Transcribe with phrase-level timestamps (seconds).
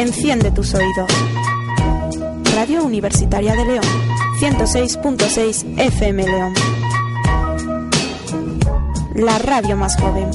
[0.00, 1.12] Enciende tus oídos.
[2.54, 3.84] Radio Universitaria de León,
[4.38, 6.54] 106.6 FM León.
[9.14, 10.30] La radio más joven.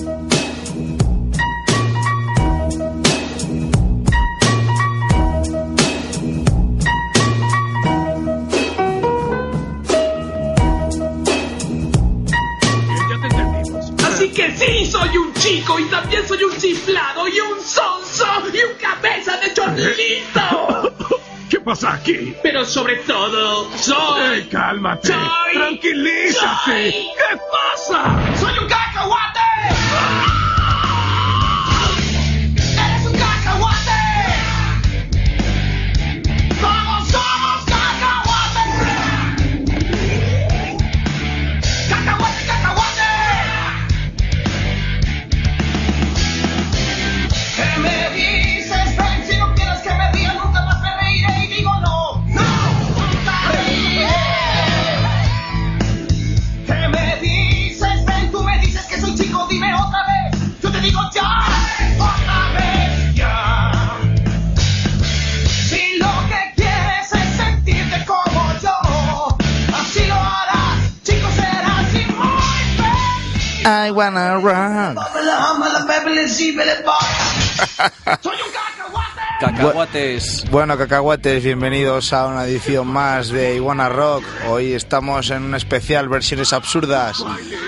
[13.10, 13.94] Ya te entendimos.
[14.06, 17.60] Así que sí, soy un chico y también soy un chiflado y un
[18.16, 20.96] sonso y un cabeza de chorlito.
[21.50, 22.36] ¿Qué pasa aquí?
[22.42, 24.40] Pero sobre todo, soy...
[24.40, 25.08] ¡Eh, cálmate!
[25.10, 26.66] Soy- ¡Tranquilízate!
[26.66, 28.16] soy- ¿Qué pasa?
[28.40, 29.40] ¡Soy un cacahuate!
[73.66, 74.96] I wanna run.
[78.22, 79.22] Soy un cacahuate.
[79.40, 80.46] Cacahuates.
[80.52, 84.24] Bueno, cacahuates, bienvenidos a una edición más de Iguana Rock.
[84.50, 87.26] Hoy estamos en un especial versiones absurdas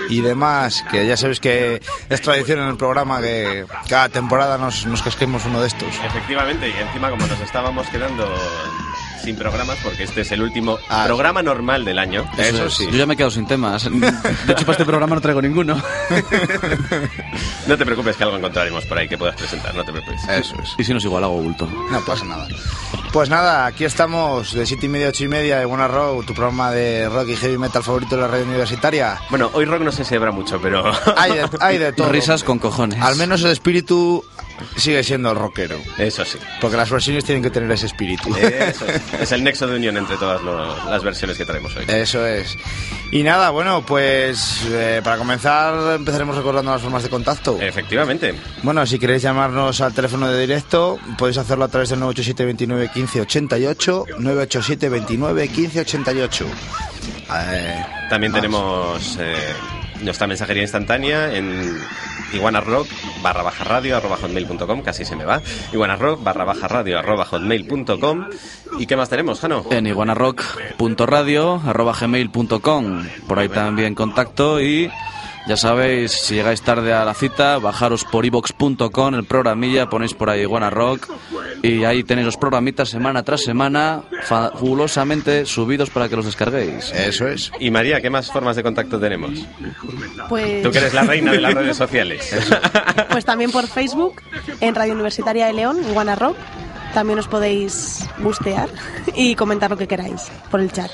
[0.08, 4.86] y demás, que ya sabéis que es tradición en el programa que cada temporada nos,
[4.86, 5.88] nos casquemos uno de estos.
[6.04, 8.24] Efectivamente, y encima como nos estábamos quedando
[9.22, 12.24] sin programas, porque este es el último Ah, programa normal del año.
[12.38, 12.74] Eso es.
[12.74, 12.86] sí.
[12.90, 13.84] Yo ya me he quedado sin temas.
[13.84, 15.80] De hecho, para este programa no traigo ninguno.
[17.66, 20.22] No te preocupes que algo encontraremos por ahí que puedas presentar, no te preocupes.
[20.28, 20.74] Eso es.
[20.78, 21.66] Y si nos igual hago bulto.
[21.90, 22.46] No pasa nada.
[23.12, 26.26] Pues nada, aquí estamos de 7 y media a 8 y media de Iguana Rock,
[26.26, 29.18] tu programa de rock y heavy metal favorito de la radio universitaria.
[29.30, 30.84] Bueno, hoy rock no se celebra mucho, pero...
[31.16, 32.08] Hay de, hay de todo.
[32.10, 33.00] Risas con cojones.
[33.02, 34.24] Al menos el espíritu
[34.76, 35.76] sigue siendo el rockero.
[35.98, 36.38] Eso sí.
[36.60, 38.34] Porque las versiones tienen que tener ese espíritu.
[38.36, 39.02] Eso es.
[39.20, 40.40] Es el nexo de unión entre todas
[40.86, 41.84] las versiones que traemos hoy.
[41.88, 42.56] Eso es.
[43.10, 47.58] Y nada, bueno, pues eh, para comenzar empezaremos recordando las formas de contacto.
[47.60, 48.34] Efectivamente.
[48.62, 52.90] Bueno, si queréis llamarnos al teléfono de directo, podéis hacerlo a través del 987 29
[52.92, 56.46] 15 88, 987 29 15 88.
[57.30, 59.34] Eh, También tenemos eh,
[60.02, 61.78] nuestra mensajería instantánea en
[62.32, 62.86] iguanarrock
[63.22, 65.42] barra baja radio arroba hotmail.com, casi se me va.
[65.72, 68.26] Iguanarrock barra baja radio arroba hotmail.com.
[68.78, 69.64] ¿Y qué más tenemos, Jano?
[69.70, 73.04] En iguanarock.radio arroba gmail.com.
[73.26, 74.90] Por ahí también contacto y
[75.48, 80.28] ya sabéis, si llegáis tarde a la cita, bajaros por ibox.com, el programilla, ponéis por
[80.28, 81.08] ahí Iguana Rock
[81.62, 86.92] y ahí tenéis los programitas semana tras semana, fabulosamente subidos para que los descarguéis.
[86.92, 87.50] Eso es.
[87.58, 89.30] Y María, ¿qué más formas de contacto tenemos?
[90.28, 92.36] Pues, Tú que eres la reina de las redes sociales.
[93.10, 94.20] pues también por Facebook,
[94.60, 96.36] en Radio Universitaria de León, en Guana Rock.
[96.92, 98.68] También os podéis bustear
[99.14, 100.90] y comentar lo que queráis por el chat.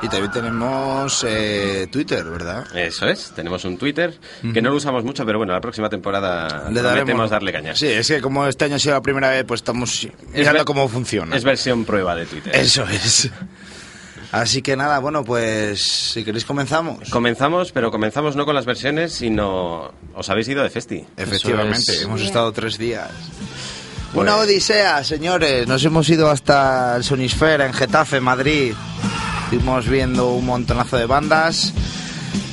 [0.00, 2.64] Y también tenemos eh, Twitter, ¿verdad?
[2.76, 4.16] Eso es, tenemos un Twitter
[4.54, 7.74] que no lo usamos mucho, pero bueno, la próxima temporada Le daremos darle caña.
[7.74, 10.64] Sí, es que como este año ha sido la primera vez, pues estamos mirando ver-
[10.64, 11.34] cómo funciona.
[11.36, 12.54] Es versión prueba de Twitter.
[12.54, 13.28] Eso es.
[14.30, 17.08] Así que nada, bueno, pues si queréis comenzamos.
[17.10, 19.90] Comenzamos, pero comenzamos no con las versiones, sino...
[20.14, 21.04] Os habéis ido de festi.
[21.16, 22.02] Efectivamente, es.
[22.02, 23.10] hemos estado tres días.
[24.12, 25.66] Pues- Una odisea, señores.
[25.66, 28.74] Nos hemos ido hasta el Sonisfera en Getafe, Madrid.
[29.50, 31.72] Estuvimos viendo un montonazo de bandas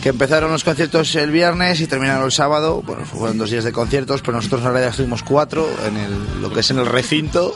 [0.01, 2.81] que empezaron los conciertos el viernes y terminaron el sábado.
[2.85, 6.53] Bueno, fueron dos días de conciertos, pero nosotros en realidad estuvimos cuatro en el, lo
[6.53, 7.53] que es en el recinto.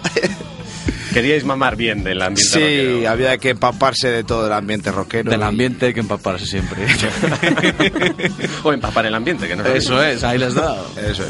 [1.13, 3.09] Queríais mamar bien del ambiente sí, rockero.
[3.09, 5.31] había que empaparse de todo el ambiente rockero.
[5.31, 6.85] Del y- ambiente hay que empaparse siempre.
[8.63, 10.85] O empapar el ambiente, que no Eso es, ahí les dado.
[10.97, 11.30] Eso es.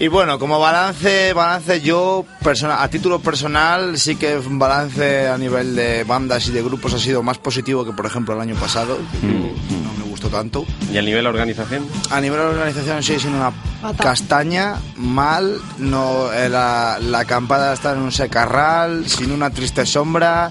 [0.00, 5.36] Y bueno, como balance, balance yo persona, a título personal sí que un balance a
[5.36, 8.54] nivel de bandas y de grupos ha sido más positivo que por ejemplo el año
[8.54, 8.96] pasado.
[9.22, 10.64] No me gustó tanto.
[10.90, 11.86] ¿Y a nivel organización?
[12.10, 13.52] A nivel de organización sigue siendo una
[13.98, 20.50] castaña, mal, no, eh, la, la acampada está en un secarral, sin una triste sombra,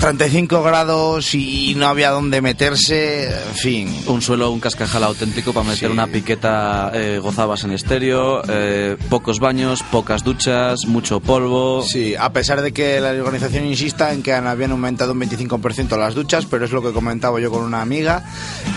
[0.00, 3.94] 35 grados y no había dónde meterse, en fin.
[4.06, 5.92] Un suelo, un cascajal auténtico para meter Sí.
[5.92, 11.82] una piqueta, eh, gozabas en estéreo, eh, pocos baños, pocas duchas, mucho polvo.
[11.86, 16.14] Sí, a pesar de que la organización insista en que habían aumentado un 25% las
[16.14, 18.24] duchas, pero es lo que comentaba yo con una amiga,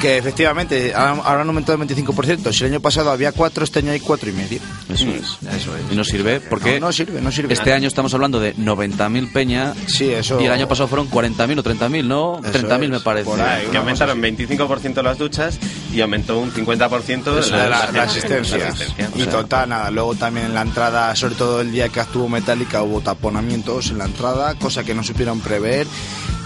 [0.02, 2.52] que efectivamente han aumentado un 25%.
[2.52, 4.60] Si el año pasado había 4, este año hay 4 y medio.
[4.90, 5.38] Eso es.
[5.56, 5.84] Eso es.
[5.90, 7.54] Y no sirve porque No, no sirve, no sirve.
[7.54, 10.42] este año estamos hablando de 90.000 peña Sí, eso...
[10.42, 12.42] y el año pasado fueron 40.000 o 30.000, ¿no?
[12.44, 13.25] Eso 30.000 me parece.
[13.30, 13.68] por ahí.
[13.68, 15.60] Que aumentaron cosa 25% las duchas
[15.94, 18.57] y aumentó un 50% Eso, la, la- la asistencia.
[18.57, 19.10] la asistencia.
[19.15, 19.92] Y O sea, total, nada.
[19.92, 24.00] Luego también en la entrada, sobre todo el día que actuó Metallica, hubo taponamientos en
[24.00, 25.86] la entrada, cosa que no supieron prever.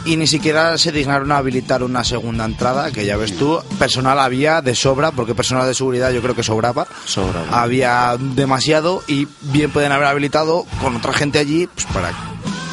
[0.05, 4.17] Y ni siquiera se dignaron a habilitar una segunda entrada, que ya ves tú, personal
[4.19, 6.87] había de sobra, porque personal de seguridad yo creo que sobraba.
[7.05, 7.61] Sobraba.
[7.61, 12.11] Había demasiado y bien pueden haber habilitado con otra gente allí pues, para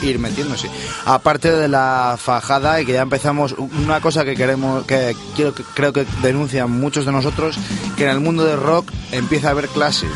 [0.05, 0.69] ir metiéndose.
[1.05, 5.63] Aparte de la fajada y que ya empezamos una cosa que queremos que quiero que
[5.75, 7.57] creo que denuncian muchos de nosotros
[7.97, 10.11] que en el mundo del rock empieza a haber clases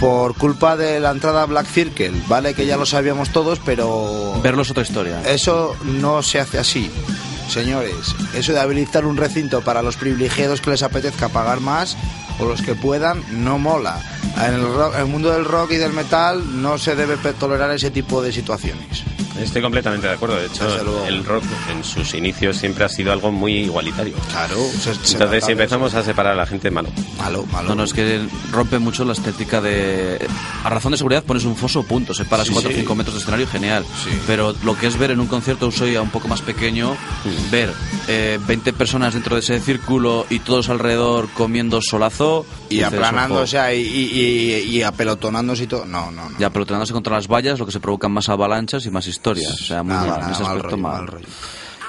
[0.00, 4.62] por culpa de la entrada Black Circle, vale que ya lo sabíamos todos, pero Verlo
[4.62, 5.22] es otra historia.
[5.28, 6.90] eso no se hace así.
[7.48, 11.96] Señores, eso de habilitar un recinto para los privilegiados que les apetezca pagar más
[12.38, 14.00] o los que puedan, no mola.
[14.36, 17.70] En el, rock- en el mundo del rock y del metal no se debe tolerar
[17.72, 19.02] ese tipo de situaciones.
[19.38, 20.36] Estoy completamente de acuerdo.
[20.36, 24.14] De hecho, el rock en sus inicios siempre ha sido algo muy igualitario.
[24.30, 26.88] Claro, se- se Entonces, si empezamos a separar a la gente, malo.
[27.18, 27.70] Malo, malo.
[27.70, 28.20] No, no, es que
[28.50, 30.18] rompe mucho la estética de...
[30.64, 32.12] A razón de seguridad pones un foso, punto.
[32.14, 32.78] Separas Sí, 4 o sí.
[32.80, 33.84] 5 metros de escenario, genial.
[34.04, 34.10] Sí.
[34.26, 36.96] Pero lo que es ver en un concierto soy un poco más pequeño,
[37.50, 37.72] ver
[38.08, 42.44] eh, 20 personas dentro de ese círculo y todos alrededor comiendo solazo...
[42.68, 45.84] Y dices, aplanándose y, y, y apelotonándose y todo.
[45.84, 46.38] No, no, no.
[46.38, 49.21] Ya pelotonándose contra las vallas, lo que se provocan más avalanchas y más historias.
[49.30, 50.18] O sea, muy Nada, mal.
[50.20, 50.92] nada, en ese mal aspecto, rollo, mal.
[50.98, 51.26] mal rollo.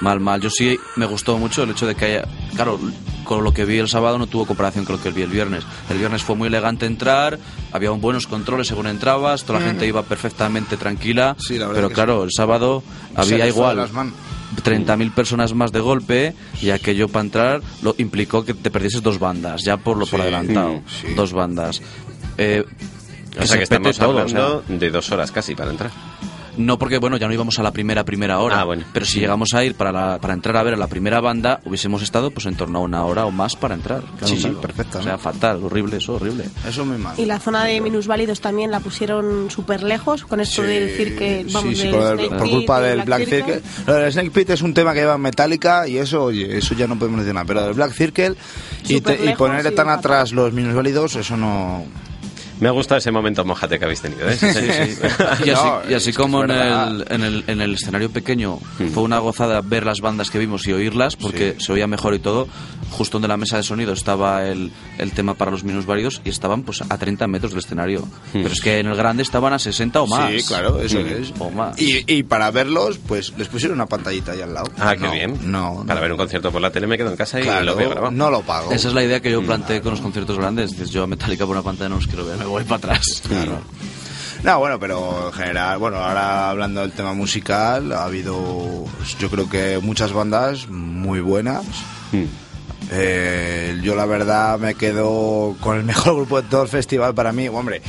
[0.00, 0.40] Mal, mal.
[0.40, 2.24] Yo sí me gustó mucho el hecho de que haya.
[2.56, 2.78] Claro,
[3.22, 5.64] con lo que vi el sábado no tuvo comparación con lo que vi el viernes.
[5.88, 7.38] El viernes fue muy elegante entrar,
[7.72, 11.36] había un buenos controles según entrabas, toda la gente iba perfectamente tranquila.
[11.38, 12.82] Sí, la verdad pero claro, el sábado
[13.14, 13.76] Se había de igual.
[13.76, 14.14] las manos.
[14.62, 19.18] 30.000 personas más de golpe y aquello para entrar lo implicó que te perdieses dos
[19.18, 20.80] bandas, ya por lo por Sí, adelantado.
[21.00, 21.14] sí.
[21.14, 21.80] Dos bandas.
[22.38, 22.64] Eh,
[23.32, 24.76] O sea se que estamos todo, o hablando sea.
[24.76, 25.90] de dos horas casi para entrar.
[26.56, 28.60] No, porque bueno, ya no íbamos a la primera primera hora.
[28.60, 28.84] Ah, bueno.
[28.92, 31.60] Pero si llegamos a ir para, la- para entrar a ver a la primera banda,
[31.64, 34.02] hubiésemos estado pues en torno a una hora o más para entrar.
[34.18, 35.18] Claro, Sí, perfecto, O sea, ¿no?
[35.18, 36.44] fatal, horrible, eso, horrible.
[36.68, 37.14] Eso es muy mal.
[37.18, 41.46] Y la zona de minusválidos también la pusieron súper lejos con esto Sí, del cirque,
[41.52, 43.62] vamos, sí, sí, del por, el- culpa del Black Circle.
[43.86, 46.98] Del Snake Pit es un tema que lleva Metallica y eso, oye, eso ya no
[46.98, 47.46] podemos decir nada.
[47.46, 48.34] Pero del Black Circle
[48.88, 51.84] y, te- y lejos y tan atrás los minusválidos, eso no.
[52.60, 54.28] Me ha gustado ese momento mojate que habéis tenido.
[54.28, 54.36] ¿eh?
[54.36, 55.00] Sí, sí, sí.
[55.46, 58.58] Y así, y así como en el, en, el, en el escenario pequeño
[58.92, 62.18] fue una gozada ver las bandas que vimos y oírlas porque se oía mejor y
[62.20, 62.46] todo,
[62.92, 66.62] justo donde la mesa de sonido estaba el, el tema para los minusválidos y estaban
[66.62, 68.06] pues a 30 metros del escenario.
[68.32, 70.30] Pero es que en el grande estaban a 60 o más.
[70.32, 71.32] Sí, claro, eso Mm, es.
[71.40, 71.80] O más.
[71.80, 74.70] Y, y para verlos, pues les pusieron una pantallita ahí al lado.
[74.78, 75.38] Ah, No, qué bien.
[75.50, 76.00] No, Para no.
[76.02, 78.12] ver un concierto por la tele me quedo en casa y Claro, lo veo grabado.
[78.12, 78.70] no lo pago.
[78.72, 80.70] Esa es la idea que yo planteé con los conciertos grandes.
[80.70, 83.22] Dices, yo a Metallica por una pantalla no los quiero ver, me voy para atrás.
[83.26, 83.60] Claro.
[84.42, 88.84] No, bueno, pero en general, bueno, ahora hablando del tema musical, ha habido,
[89.18, 91.64] yo creo que muchas bandas muy buenas.
[92.12, 92.24] Mm.
[92.90, 97.32] Eh, yo la verdad me quedo con el mejor grupo de todo el festival para
[97.32, 97.48] mí.
[97.48, 97.80] Hombre,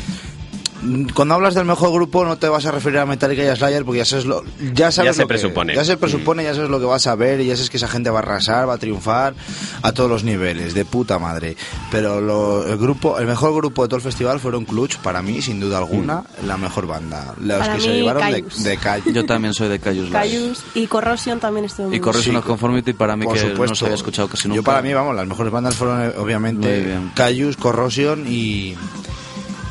[1.14, 3.84] cuando hablas del mejor grupo no te vas a referir a Metallica y a Slayer
[3.86, 6.70] porque ya sabes lo, ya sabes Ya se lo que- ya se presupone, ya sabes
[6.70, 8.74] lo que vas a ver y ya sabes que esa gente va a arrasar, va
[8.74, 9.34] a triunfar
[9.82, 11.56] a todos los niveles, de puta madre.
[11.92, 15.42] Pero lo- el grupo, el mejor grupo de todo el festival fueron Clutch, para mí,
[15.42, 17.34] sin duda alguna, la mejor banda.
[17.42, 19.14] Los Para que se mí, llevaron de, de calle.
[19.14, 20.10] Yo también soy de Cayus.
[20.12, 23.42] Cayus y Corrosion también estuvo muy Y Corrosion Sí, of Conformity para mí Por que
[23.42, 23.66] supuesto.
[23.72, 24.56] no se había escuchado casi nunca.
[24.58, 26.96] Yo para mí, vamos, las mejores bandas fueron eh, obviamente.
[27.16, 28.76] Cayus, Corrosion y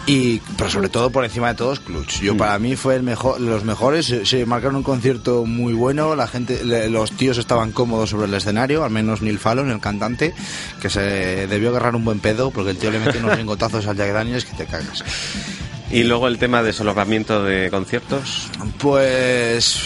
[0.07, 2.21] y pero sobre todo por encima de todos Clutch.
[2.21, 2.25] Mm.
[2.25, 4.07] Yo para mí fue el mejor, los mejores.
[4.07, 6.15] Se, se marcaron un concierto muy bueno.
[6.15, 9.81] La gente, le- los tíos estaban cómodos sobre el escenario, al menos Neil Fallon, el
[9.81, 10.35] cantante,
[10.83, 13.97] que se debió agarrar un buen pedo porque el tío le metió unos lingotazos al
[13.97, 15.03] Jack Daniels que te cagas.
[15.91, 18.49] Y luego el tema de solapamiento de conciertos.
[18.79, 19.79] Pues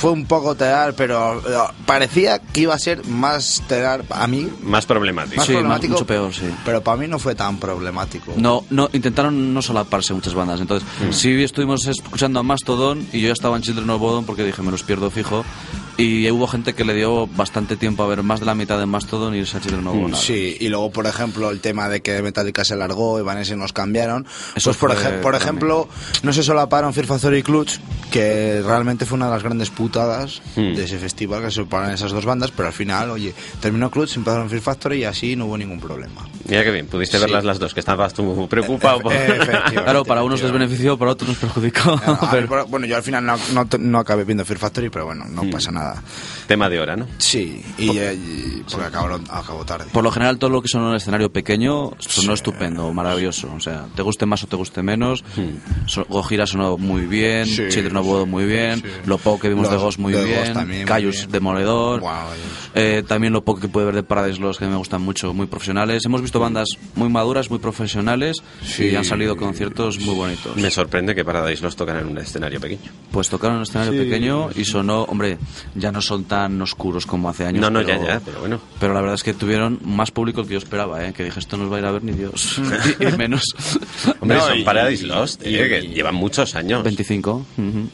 [0.00, 4.48] fue un poco telar, pero eh, parecía que iba a ser más telar a mí.
[4.62, 5.36] Más problemático.
[5.36, 6.50] Más Sí, más- problemático, mucho peor, sí.
[6.64, 8.32] Pero para mí no fue tan problemático.
[8.36, 10.60] No, no, intentaron no solaparse muchas bandas.
[10.60, 11.12] Entonces, Mm.
[11.12, 14.60] sí estuvimos escuchando a Mastodon y yo ya estaba en Children of Bodom porque dije,
[14.62, 15.44] me los pierdo fijo.
[15.96, 18.86] Y hubo gente que le dio bastante tiempo a ver más de la mitad de
[18.86, 20.20] Mastodon y Sánchez no hubo nada.
[20.20, 24.26] Sí, y luego, por ejemplo, el tema de que Metallica se largó, Evanescence nos cambiaron.
[24.56, 25.88] Eso pues, por, ejemplo,
[26.24, 27.78] no se solaparon Fear Factory y Clutch,
[28.10, 30.74] que realmente fue una de las grandes putadas Hmm.
[30.74, 34.16] de ese festival, que se separaron esas dos bandas, pero al final, oye, terminó Clutch,
[34.16, 36.26] empezaron Fear Factory y así no hubo ningún problema.
[36.48, 37.22] Mira que bien, pudiste Sí.
[37.24, 39.12] verlas las dos, que estabas tú preocupado por...
[39.12, 41.92] Efectivamente, Claro, para unos les benefició, para otros nos perjudicó.
[42.06, 45.06] A pero- por- bueno, yo al final no, no, no acabé viendo Fear Factory, pero
[45.06, 45.83] bueno, no pasa nada.
[46.46, 47.06] Tema de hora, ¿no?
[47.18, 49.86] Sí, y, eh, y- porque acabó, acabó tarde.
[49.92, 53.50] Por lo general, todo lo que sonó en el escenario pequeño sonó estupendo, maravilloso.
[53.56, 55.24] O sea, te guste más o te guste menos.
[55.86, 57.62] So- Gojira sonó muy bien, Sí.
[57.70, 58.84] Children of Bodom muy bien, Sí.
[59.06, 61.32] lo poco que vimos de Los Ghost muy de bien, también muy Cayus bien.
[61.32, 62.00] demoledor.
[62.00, 62.28] Guau,
[62.76, 65.46] Eh, también lo poco que pude ver de Paradise Lost, que me gustan mucho, muy
[65.46, 66.02] profesionales.
[66.04, 68.86] Hemos visto bandas muy maduras, muy profesionales Sí.
[68.86, 70.56] y han salido conciertos muy bonitos.
[70.56, 72.90] Me sorprende que Paradise los tocan en un escenario pequeño.
[73.12, 73.98] Pues tocaron en un escenario Sí.
[73.98, 75.38] pequeño y sonó, hombre,
[75.74, 77.60] ya no son tan oscuros como hace años.
[77.60, 78.60] No, no, pero- ya, ya, pero bueno.
[78.80, 81.12] Pero la verdad es que tuvieron más público que yo esperaba, ¿eh?
[81.12, 82.60] que dije, esto no os va a ir a ver ni Dios.
[83.00, 83.42] y, y menos.
[84.20, 86.82] Hombre, No, son y- Paradise Lost, tío, y- que llevan muchos años.
[86.84, 87.46] 25.
[87.56, 87.88] ujú.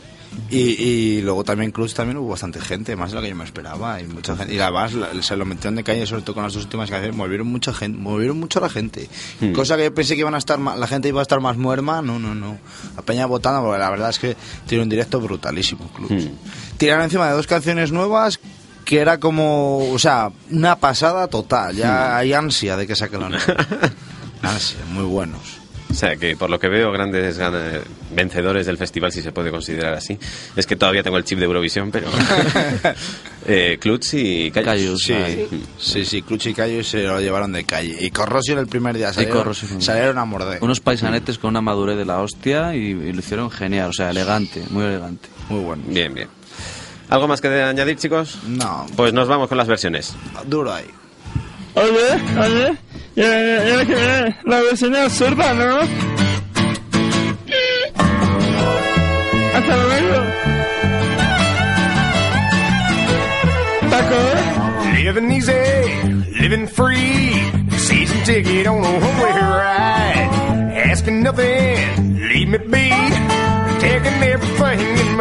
[0.48, 3.42] Y, y luego también Cruz también hubo bastante gente, más de lo que yo me
[3.44, 4.00] esperaba.
[4.00, 4.54] Y mucha gente.
[4.54, 7.16] Y además la- se lo metieron de calle, sobre todo con las dos últimas canciones,
[7.16, 9.08] movieron mucha gente, movieron mucho a la gente.
[9.40, 9.52] Hmm.
[9.52, 11.56] Cosa que yo pensé que iban a estar ma- la gente iba a estar más
[11.56, 12.58] muerma, no, no, no.
[12.94, 14.36] La peña votando, porque la verdad es que
[14.68, 16.10] tiene un directo brutalísimo, Cruz.
[16.12, 16.28] Hmm.
[16.80, 18.40] Tiraron encima de dos canciones nuevas
[18.86, 21.76] que era como, o sea, una pasada total.
[21.76, 23.44] Ya hay ansia de que saque la nueva.
[24.42, 25.42] ansia, muy buenos.
[25.90, 27.38] O sea, que por lo que veo, grandes
[28.14, 30.18] vencedores del festival, si se puede considerar así.
[30.56, 32.06] Es que todavía tengo el chip de Eurovisión, pero...
[33.46, 34.64] eh, Clutch y Cayus.
[34.66, 35.64] Cayus, Sí, Ay.
[35.78, 37.94] sí, sí, Clutch y Cayo se lo llevaron de calle.
[38.00, 40.64] Y Corrosio el primer día salieron, salieron a morder.
[40.64, 44.08] Unos paisanetes con una madurez de la hostia y, y lo hicieron genial, o sea,
[44.08, 45.28] elegante, muy elegante.
[45.50, 45.82] Muy bueno.
[45.86, 46.39] Bien, bien.
[47.10, 48.38] ¿Algo más que añadir, chicos?
[48.46, 50.14] No, Pues nos vamos con las versiones.
[50.46, 50.86] duro ahí.
[51.74, 51.88] Oye,
[52.38, 52.76] oye,
[53.14, 55.78] ya, ya que viene la vecina absurda, ¿no?
[59.54, 60.24] Hasta luego.
[63.90, 64.94] Paco.
[64.94, 65.52] Living easy,
[66.40, 67.32] living free.
[67.78, 70.30] Season ticket on a one-way ride.
[70.90, 72.90] Asking nothing, leave me be.
[73.80, 74.29] Taking in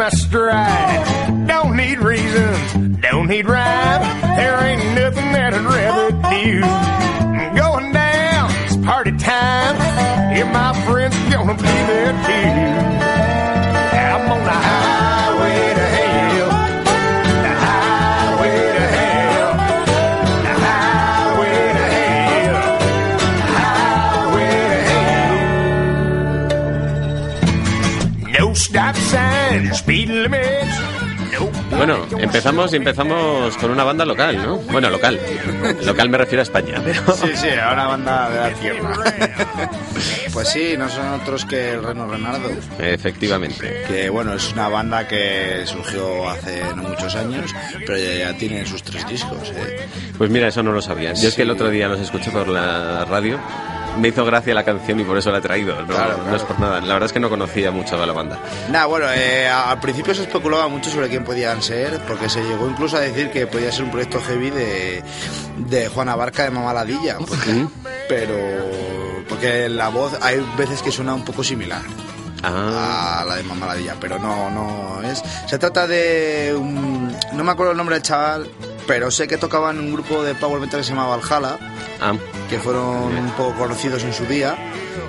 [0.00, 1.46] my stride.
[1.46, 4.00] Don't need reasons, don't need rhyme.
[4.34, 6.62] There ain't nothing that I'd rather do.
[6.64, 9.76] I'm going down, it's party time.
[10.34, 12.12] Yeah, my friends gonna be there
[12.94, 12.99] too.
[32.30, 34.56] Empezamos y empezamos con una banda local, ¿no?
[34.58, 35.18] Bueno, local.
[35.84, 37.12] Local me refiero a España, pero...
[37.14, 38.94] Sí, sí, a una banda de la tierra.
[40.32, 42.48] pues sí, no son otros que el Reno Renardo.
[42.78, 43.84] Efectivamente.
[43.88, 47.54] Que bueno, es una banda que surgió hace no muchos años,
[47.86, 49.50] pero ya, ya tiene sus tres discos.
[49.56, 49.86] ¿eh?
[50.16, 51.12] Pues mira, eso no lo sabía.
[51.14, 51.54] Yo es que el Sí.
[51.54, 53.38] otro día los escuché por la radio.
[53.98, 55.80] Me hizo gracia la canción y por eso la he traído.
[55.82, 56.80] No, Claro, no es por nada.
[56.80, 58.38] La verdad es que no conocía mucho a la banda.
[58.70, 62.68] Nada, bueno, eh, al principio se especulaba mucho sobre quién podían ser, porque se llegó
[62.68, 65.02] incluso a decir que podía ser un proyecto heavy de,
[65.58, 67.66] de Juana Barca de Mamaladilla, porque-
[68.08, 68.34] pero
[69.28, 71.82] porque la voz hay veces que suena un poco similar
[72.42, 75.22] Ah, a la de Mamaladilla, pero no, no es.
[75.46, 78.48] Se trata de un, no me acuerdo el nombre del chaval,
[78.86, 81.58] pero sé que tocaban en un grupo de power metal que se llamaba Valhalla,
[82.00, 82.14] ah,
[82.50, 84.56] que fueron un poco conocidos en su día.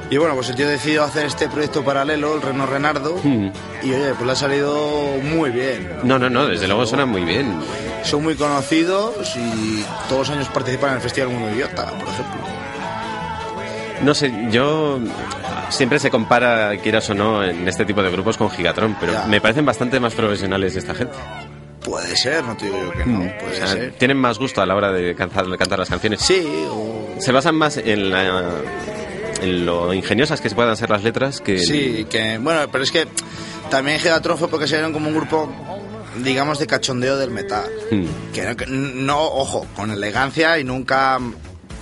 [0.10, 3.52] Y bueno, pues el tío decidió hacer este proyecto paralelo, el Reno Renardo, hmm.
[3.84, 5.90] y oye, pues le ha salido muy bien.
[6.04, 7.60] No, no, no, desde luego suena muy bien.
[8.04, 12.42] Son muy conocidos y todos los años participan en el Festival Mundo Idiota, por ejemplo.
[14.04, 15.00] No sé, yo
[15.70, 19.26] siempre se compara, quieras o no, en este tipo de grupos con Gigatron, pero Ya.
[19.28, 21.14] me parecen bastante más profesionales esta gente.
[21.84, 23.94] Puede ser, no te digo yo que no, O puede sea, ser.
[23.94, 26.22] tienen más gusto a la hora de cantar, de cantar las canciones.
[26.22, 27.16] Sí, o...
[27.20, 28.50] Se basan más en, la,
[29.42, 31.58] en lo ingeniosas que se puedan ser las letras que...
[31.60, 33.08] Sí, que bueno, pero es que
[33.70, 35.52] también Gigatron fue porque se vieron como un grupo,
[36.24, 37.70] digamos, de cachondeo del metal.
[37.90, 38.06] Hmm.
[38.34, 41.20] Que no, que no, ojo, con elegancia y nunca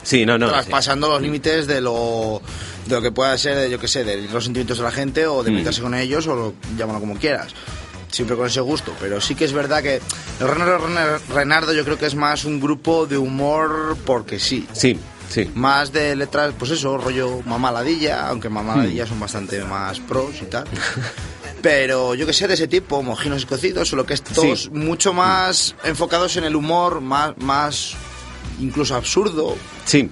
[0.03, 0.47] Sí, no, no.
[0.47, 0.53] sí.
[0.53, 2.41] traspasando los límites de lo,
[2.85, 5.27] de lo que pueda ser, de, yo que sé, de los sentimientos de la gente
[5.27, 5.55] o de Mm.
[5.55, 7.53] meterse con ellos o lo, llámalo como quieras.
[8.11, 10.01] Siempre con ese gusto, pero sí que es verdad que
[10.39, 14.67] el Reno Ren- Renardo yo creo que es más un grupo de humor porque sí.
[14.73, 14.99] Sí,
[15.29, 15.49] sí.
[15.53, 20.65] Más de letras, pues eso, rollo mamaladilla, aunque mamaladilla son bastante más pros y tal.
[21.61, 24.69] Pero yo que sé, de ese tipo, mojinos cocidos, solo que estos Sí.
[24.71, 27.93] mucho más enfocados en el humor, más, más
[28.61, 29.55] incluso absurdo.
[29.85, 30.09] Sí.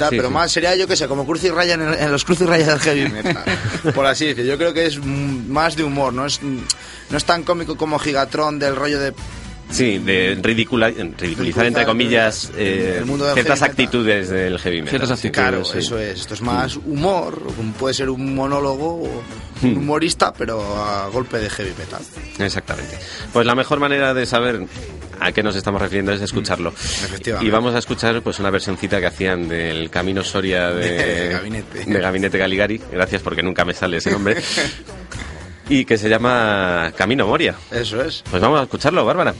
[0.00, 0.34] Tal, Sí, pero sí.
[0.34, 2.44] más sería yo que sé, como Cruz y Raya en, el- en los Cruz y
[2.46, 3.44] Raya del heavy metal.
[3.94, 4.44] por así decir.
[4.44, 8.58] Yo creo que es más de humor, no es, no es tan cómico como Gigatron
[8.58, 9.14] del rollo de
[9.70, 13.04] Sí, de ridicula- ridiculizar, entre comillas, eh,
[13.34, 14.90] ciertas actitudes del heavy metal.
[14.90, 15.32] Ciertas actitudes.
[15.32, 15.78] Claro, sí.
[15.78, 16.18] eso es.
[16.22, 19.22] Esto es más humor, como puede ser un monólogo, o
[19.62, 22.00] un humorista, pero a golpe de heavy metal.
[22.38, 22.98] Exactamente.
[23.32, 24.66] Pues la mejor manera de saber
[25.20, 26.70] a qué nos estamos refiriendo es escucharlo.
[26.70, 27.46] Efectivamente.
[27.46, 31.84] Y vamos a escuchar pues una versioncita que hacían del Camino Soria de, De Gabinete.
[31.84, 32.80] de Gabinete Galigari.
[32.92, 34.40] Gracias porque nunca me sale ese nombre.
[35.68, 37.54] y que se llama Camino Moria.
[37.70, 38.22] Eso es.
[38.30, 39.34] Pues vamos a escucharlo, Bárbara.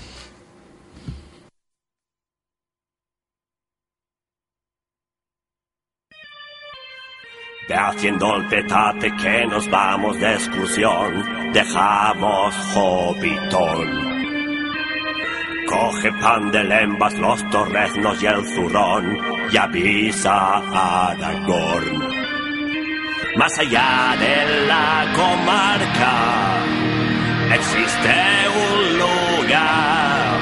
[7.89, 14.11] Haciendo el petate que nos vamos de excursión, dejamos Hobbiton.
[15.67, 19.19] Coge pan de lembas, los torreznos y el zurrón
[19.53, 21.99] y avisa a Aragorn.
[23.37, 26.65] Más allá de la comarca
[27.55, 28.15] existe
[28.67, 30.41] un lugar,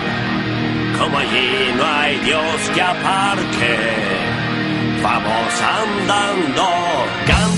[0.99, 4.38] como allí no hay Dios que aparque.
[5.03, 6.65] Vamos andando,
[7.27, 7.58] Gandalf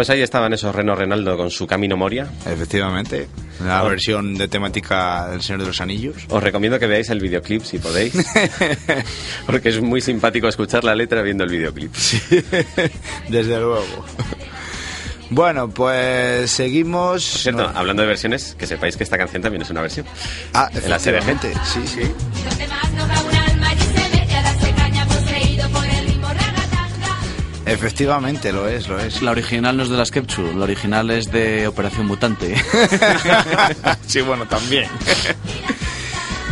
[0.00, 2.26] Pues ahí estaban esos Reno Renaldo con su Camino Moria.
[2.46, 3.28] Efectivamente.
[3.62, 6.24] La versión de temática del Señor de los Anillos.
[6.30, 8.14] Os recomiendo que veáis el videoclip si podéis.
[9.46, 11.92] Porque es muy simpático escuchar la letra viendo el videoclip.
[13.28, 13.84] Desde luego.
[15.28, 17.28] Bueno, pues seguimos.
[17.32, 20.06] Por cierto, hablando de versiones, que sepáis que esta canción también es una versión.
[20.54, 23.29] Ah, en la serie sí, sí.
[27.72, 29.22] Efectivamente, lo es, lo es.
[29.22, 32.54] La original no es de las Kepchu, la original es de Operación Mutante.
[34.06, 34.88] sí, bueno, también.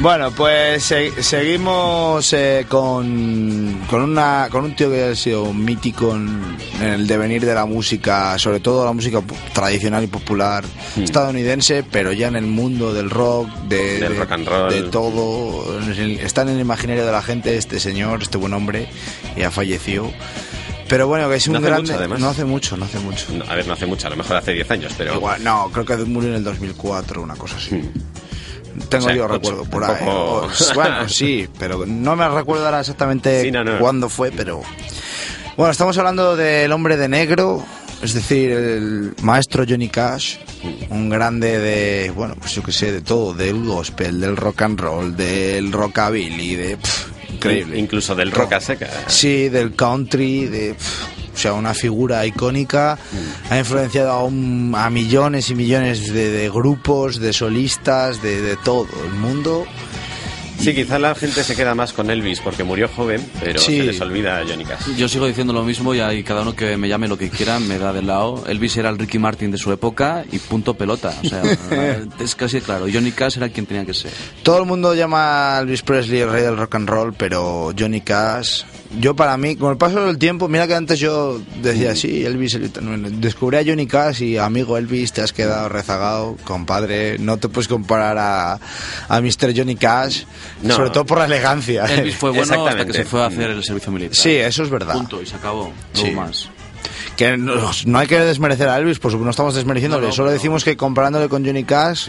[0.00, 6.14] Bueno, pues se- seguimos eh, con, con, una, con un tío que ha sido mítico
[6.14, 6.40] en,
[6.81, 9.20] en el devenir de la música, sobre todo la música
[9.52, 10.62] tradicional y popular
[11.02, 14.70] estadounidense, pero ya en el mundo del rock, de, Del de- rock and roll.
[14.72, 15.81] de todo.
[15.90, 18.88] Está en el imaginario de la gente este señor, este buen hombre,
[19.37, 20.12] ya falleció.
[20.88, 21.83] Pero bueno, que es un No hace grande.
[21.83, 22.20] mucho, además.
[22.20, 23.27] No hace mucho, no hace mucho.
[23.33, 25.14] No, a ver, no hace mucho, a lo mejor hace 10 años, pero...
[25.14, 27.83] Igual, no, creo que murió en el 2004, una cosa así.
[28.88, 29.96] Tengo O sea, yo ocho, recuerdo por ahí.
[29.96, 33.79] tampoco- O- Bueno, sí, pero no me recuerdo ahora exactamente Sí, no, no.
[33.79, 34.62] cuándo fue, pero...
[35.57, 37.64] Bueno, estamos hablando del hombre de negro,
[38.01, 40.37] es decir, el maestro Johnny Cash,
[40.90, 44.79] un grande de, bueno, pues yo qué sé, de todo, del gospel, del rock and
[44.81, 46.77] roll, del rockabilly, de...
[46.77, 47.07] pff,
[47.38, 47.79] increíble.
[47.79, 48.88] Incluso del rock a seca.
[49.07, 52.98] Sí, del country, de, o sea, una figura icónica.
[53.51, 58.57] Ha influenciado a, un- a millones y millones de, de grupos, de solistas, de, de
[58.57, 59.66] todo el mundo.
[60.58, 63.78] Sí, quizá la gente se queda más con Elvis porque murió joven, pero Sí.
[63.78, 64.96] se les olvida a Johnny Cash.
[64.96, 67.60] Yo sigo diciendo lo mismo y ahí cada uno que me llame lo que quiera
[67.60, 68.44] me da de lado.
[68.46, 71.14] Elvis era el Ricky Martin de su época y punto pelota.
[71.24, 71.42] O sea,
[72.20, 72.86] es casi claro.
[72.92, 74.10] Johnny Cash era quien tenía que ser.
[74.42, 78.00] Todo el mundo llama a Elvis Presley el rey del rock and roll, pero Johnny
[78.00, 78.64] Cash,
[79.00, 82.54] yo para mí, con el paso del tiempo, mira que antes yo decía, sí, Elvis,
[82.54, 87.48] el- descubrí a Johnny Cash y amigo Elvis, te has quedado rezagado, compadre, no te
[87.48, 88.58] puedes comparar a,
[89.08, 89.56] a Mr.
[89.56, 90.24] Johnny Cash,
[90.62, 90.74] No.
[90.76, 91.84] sobre todo por la elegancia.
[91.87, 94.16] Elvis fue bueno hasta que se fue a hacer el servicio militar.
[94.16, 94.94] Sí, eso es verdad.
[94.94, 95.72] Punto, y se acabó.
[95.94, 96.11] No Sí.
[96.12, 96.48] más.
[97.16, 97.54] Que no,
[97.87, 100.34] no hay que desmerecer a Elvis, por supuesto, no estamos desmereciéndole, No, no, solo pero-
[100.38, 102.08] decimos que comparándole con Johnny Cash,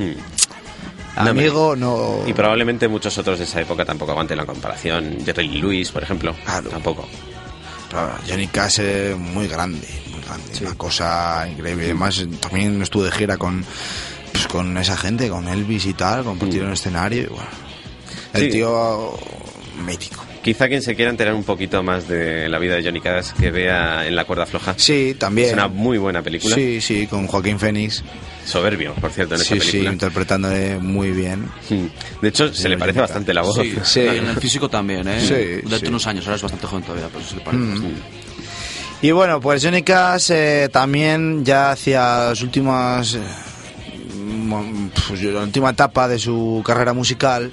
[1.16, 2.20] No, amigo, no...
[2.28, 5.18] Y probablemente muchos otros de esa época tampoco aguanten la comparación.
[5.26, 6.34] Jerry Lewis, por ejemplo.
[6.70, 7.08] Tampoco.
[7.90, 11.86] Claro, Johnny Cash es muy grande, muy grande, una cosa increíble.
[11.86, 13.66] Además, también estuve de gira con,
[14.32, 17.69] pues, con esa gente, con Elvis y tal, compartieron escenario y bueno.
[18.34, 18.50] El Sí.
[18.50, 19.18] tío
[19.86, 20.26] mítico.
[20.42, 23.52] Quizá quien se quiera enterar un poquito más de la vida de Johnny Cash que
[23.52, 24.74] vea en La cuerda floja.
[24.78, 25.50] Sí, también.
[25.50, 26.56] Es una muy buena película.
[26.56, 28.04] Sí, sí, con Joaquín Phoenix.
[28.46, 29.92] Soberbio, por cierto, en esa Sí, sí, película.
[29.94, 31.50] interpretándole muy bien.
[32.22, 33.58] De hecho, se le parece bastante la voz.
[33.58, 34.00] Sí, Sí.
[34.00, 35.20] en el físico también, ¿eh?
[35.22, 35.88] Sí, de sí.
[35.88, 37.70] unos años, ahora es bastante joven todavía, pero sí se le parece Mm.
[37.72, 38.02] bastante.
[39.02, 43.14] Y bueno, pues Johnny Cash eh, también ya hacia las últimas.
[43.16, 43.20] eh,
[45.08, 47.52] pues, la última etapa de su carrera musical.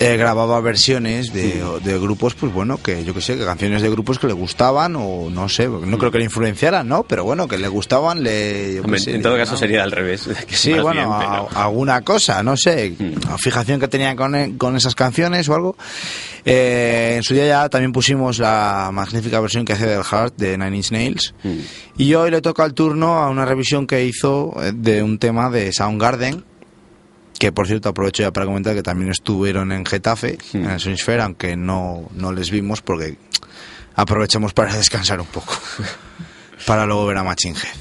[0.00, 3.90] Eh, grababa versiones de, de grupos, pues bueno, que yo que sé, que canciones de
[3.90, 7.02] grupos que le gustaban o no sé, no creo que le influenciaran, ¿no?
[7.04, 8.76] Pero bueno, que le gustaban, le...
[8.76, 10.26] yo sé, en todo caso sería al revés.
[10.48, 12.94] que Sí, bueno, bien, a- alguna cosa, no sé,
[13.28, 15.76] la fijación que tenía con, e- con esas canciones o algo.
[16.44, 20.56] Eh, en su día ya también pusimos la magnífica versión que hace del Heart de
[20.56, 21.34] Nine Inch Nails.
[21.98, 25.50] Y hoy le toca el turno a una revisión que hizo eh, de un tema
[25.50, 26.42] de Soundgarden,
[27.40, 31.56] que por cierto aprovecho ya para comentar que también estuvieron en Getafe, en el aunque
[31.56, 33.16] no, no les vimos porque
[33.94, 35.54] aprovechamos para descansar un poco,
[36.66, 37.80] para luego ver a Machine Head.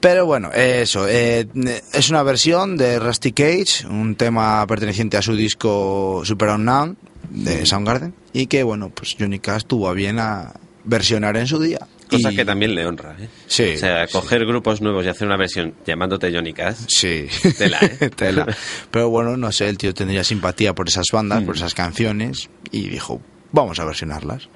[0.00, 1.46] Pero bueno, eso, eh,
[1.92, 6.98] es una versión de Rusty Cage, un tema perteneciente a su disco Super Unknown
[7.30, 11.60] de Soundgarden, y que bueno, pues Johnny Cash tuvo a bien a versionar en su
[11.60, 11.78] día.
[12.10, 13.28] Cosa Y- que también le honra, ¿eh?
[13.46, 16.76] Sí, O sea, coger grupos nuevos y hacer una versión llamándote Johnny Cash.
[16.88, 17.26] Sí.
[17.58, 18.10] Tela, ¿eh?
[18.16, 18.46] Tela.
[18.90, 22.88] Pero bueno, no sé, el tío tendría simpatía por esas bandas, por esas canciones, y
[22.88, 23.20] dijo,
[23.52, 24.48] vamos a versionarlas.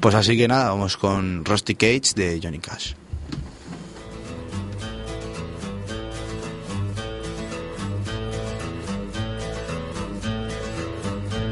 [0.00, 2.94] Pues así que nada, vamos con Rusty Cage de Johnny Cash.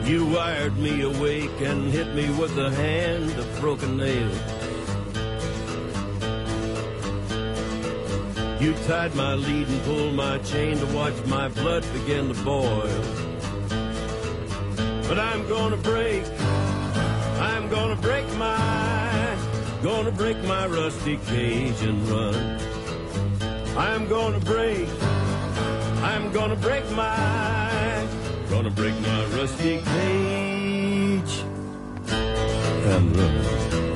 [0.05, 4.31] You wired me awake and hit me with a hand of broken nail.
[8.59, 12.89] You tied my lead and pulled my chain to watch my blood begin to boil.
[15.07, 16.25] But I'm gonna break,
[17.39, 19.37] I'm gonna break my,
[19.83, 22.59] gonna break my rusty cage and run.
[23.77, 24.89] I'm gonna break,
[26.03, 28.09] I'm gonna break my,
[28.49, 31.45] gonna break my rusty cage
[32.87, 33.96] and run.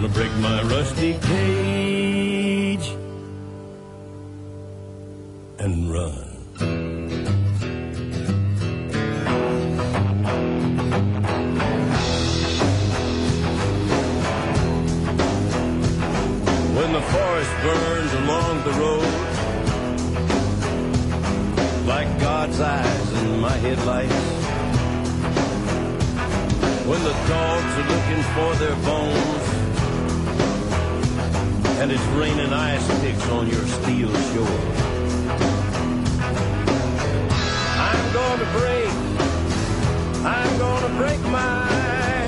[0.00, 2.88] gonna break my rusty cage
[5.58, 6.12] and run.
[16.76, 19.14] When the forest burns along the road,
[21.88, 24.14] like God's eyes in my headlights.
[26.86, 29.57] When the dogs are looking for their bones,
[31.80, 34.60] and it's raining ice picks on your steel shore.
[37.78, 38.90] I'm gonna break,
[40.24, 42.26] I'm gonna break my,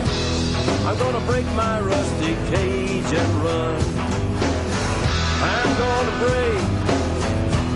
[0.86, 3.80] I'm gonna break my rusty cage and run.
[5.42, 6.64] I'm gonna break,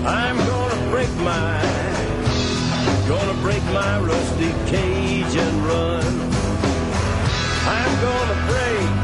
[0.06, 1.60] I'm gonna break my,
[3.08, 6.04] gonna break my rusty cage and run.
[7.66, 9.03] I'm gonna break,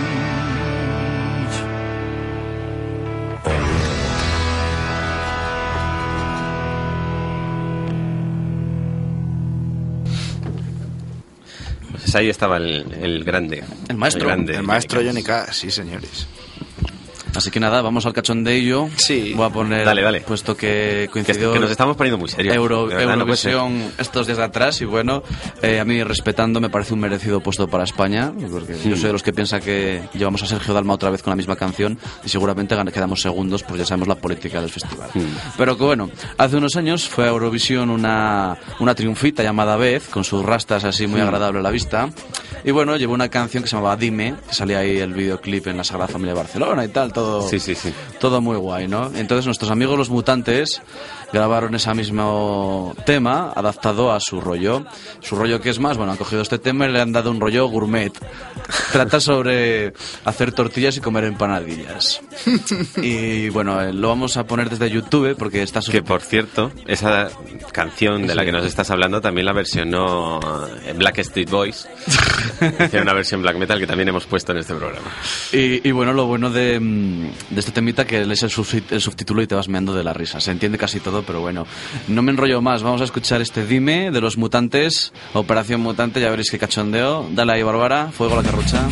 [12.11, 13.63] Pues ahí estaba el, el grande.
[13.87, 14.27] El maestro.
[14.27, 16.27] grande El maestro Johnny Cash, sí, señores.
[17.35, 18.89] Así que nada, vamos al cachondeillo.
[18.97, 19.33] Sí.
[19.35, 20.21] Voy a poner, Dale, dale.
[20.21, 22.55] puesto que coincidió que nos estamos poniendo muy serios.
[22.55, 23.21] Euro- verdad, no.
[23.21, 25.23] Eurovisión estos días de atrás y bueno,
[25.61, 29.13] eh, a mí respetando me parece un merecido puesto para España, porque yo soy de
[29.13, 32.29] los que piensa que llevamos a Sergio Dalma otra vez con la misma canción y
[32.29, 35.09] seguramente quedamos segundos, pues ya sabemos la política del festival.
[35.57, 40.23] Pero que bueno, hace unos años fue a Eurovisión una, una triunfita llamada Beth, con
[40.23, 42.09] sus rastas así muy agradable a la vista,
[42.63, 45.77] y bueno, llevó una canción que se llamaba Dime, que salía ahí el videoclip en
[45.77, 47.93] la Sagrada Familia de Barcelona y tal, todo Sí, sí, sí.
[48.19, 49.11] todo muy guay, ¿no?
[49.15, 50.81] Entonces nuestros amigos los mutantes
[51.31, 54.85] grabaron ese mismo tema adaptado a su rollo.
[55.21, 57.39] Su rollo que es más, bueno, han cogido este tema y le han dado un
[57.39, 58.13] rollo gourmet.
[58.91, 59.93] Trata sobre
[60.25, 62.21] hacer tortillas y comer empanadillas.
[62.97, 67.29] Y bueno, eh, lo vamos a poner desde YouTube porque está Que por cierto, esa
[67.71, 70.39] canción de la que nos estás hablando también la versionó
[70.85, 71.87] eh, Black Street Boys.
[72.61, 75.07] Hicieron una versión black metal que también hemos puesto en este programa.
[75.51, 78.51] Y, y bueno, lo bueno de, mm, de este temita que lees el,
[78.91, 80.39] el subtítulo y te vas meando de la risa.
[80.39, 81.65] Se entiende casi todo, pero bueno,
[82.07, 82.83] no me enrollo más.
[82.83, 87.27] Vamos a escuchar este Dime de los mutantes, Operación Mutante, ya veréis qué cachondeo.
[87.31, 88.87] Dale ahí, Bárbara, fuego a la carrucha.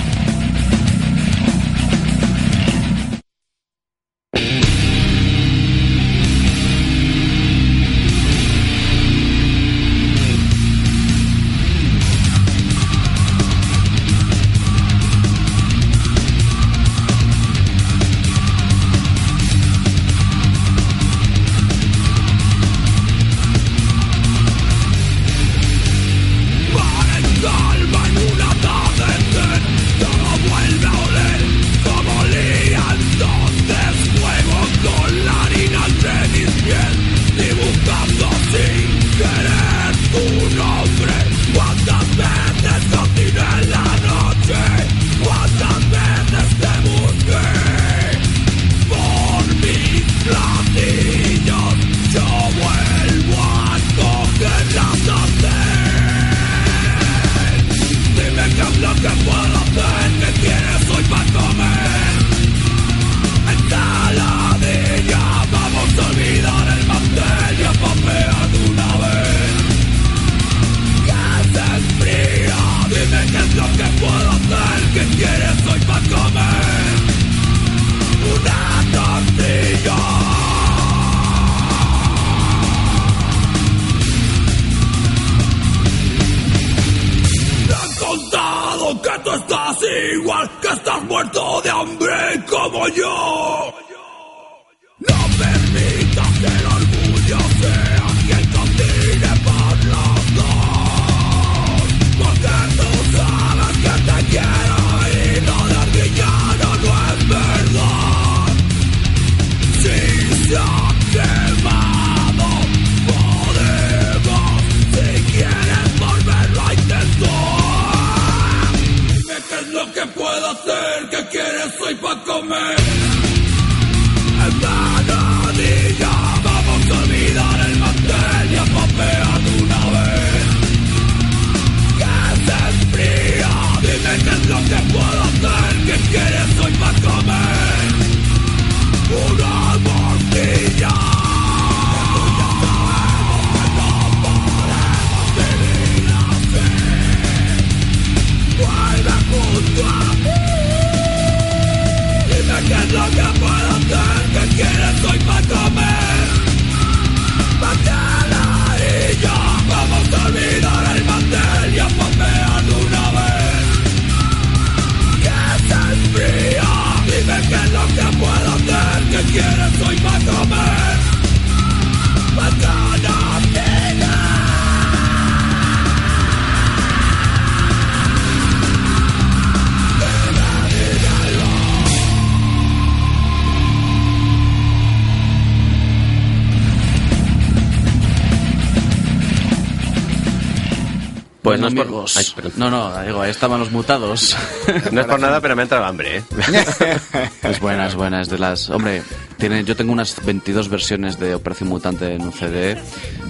[191.50, 192.06] Pues no es por-.
[192.16, 194.36] Ay, no, no, digo, ahí estaban los mutados.
[194.92, 196.24] No es por nada, pero me ha entrado hambre, ¿eh?
[197.44, 198.70] es buena, es buena, es de las...
[198.70, 199.02] Hombre,
[199.40, 202.78] tiene, yo tengo unas 22 versiones de Operación Mutante en un CD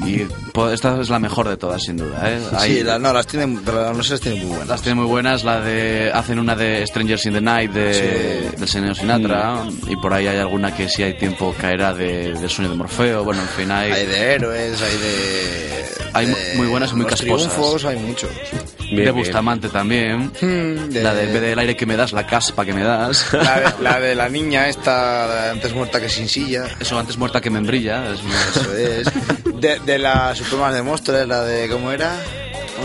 [0.06, 0.24] y
[0.74, 2.22] esta es la mejor de todas, sin duda.
[2.30, 2.39] ¿eh?
[2.58, 4.67] Hay- Sí, la- no, las tienen, pero no sé, las tienen muy buenas.
[4.67, 6.12] Las tiene muy buenas, la de...
[6.13, 10.38] Hacen una de Strangers in the Night de, del señor Sinatra y por ahí hay
[10.38, 13.24] alguna que si hay tiempo caerá de, del sueño de Morfeo.
[13.24, 13.91] Bueno, en fin, hay...
[13.91, 15.86] Hay de héroes, hay de.
[16.12, 17.54] Hay de muy buenas y muy casposas.
[17.54, 18.32] triunfos, hay muchos.
[18.91, 20.32] de Bustamante también.
[20.41, 23.32] de- La de en vez del aire que me das, la caspa que me das.
[23.34, 26.65] La de, la de la niña esta, antes muerta que sin silla.
[26.79, 28.12] Eso, antes muerta que membrilla.
[28.12, 28.21] Es
[28.55, 29.07] Eso es.
[29.59, 31.67] De, de la Superman de monstruos, la de.
[31.67, 32.15] ¿Cómo era?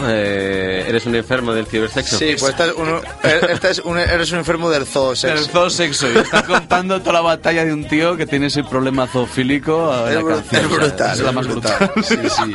[0.07, 2.19] Eh, ¿Eres un enfermo del cibersexo?
[2.19, 5.45] Sí, pues esta es, uno, esta es un, eres un enfermo del zoosexo.
[5.45, 6.11] El zoosexo.
[6.13, 9.93] Y está contando toda la batalla de un tío que tiene ese problema zoofílico.
[9.93, 11.13] a Es, la bru- canción, es o sea, brutal.
[11.15, 11.93] Es la más brutal.
[12.03, 12.53] Sí, sí.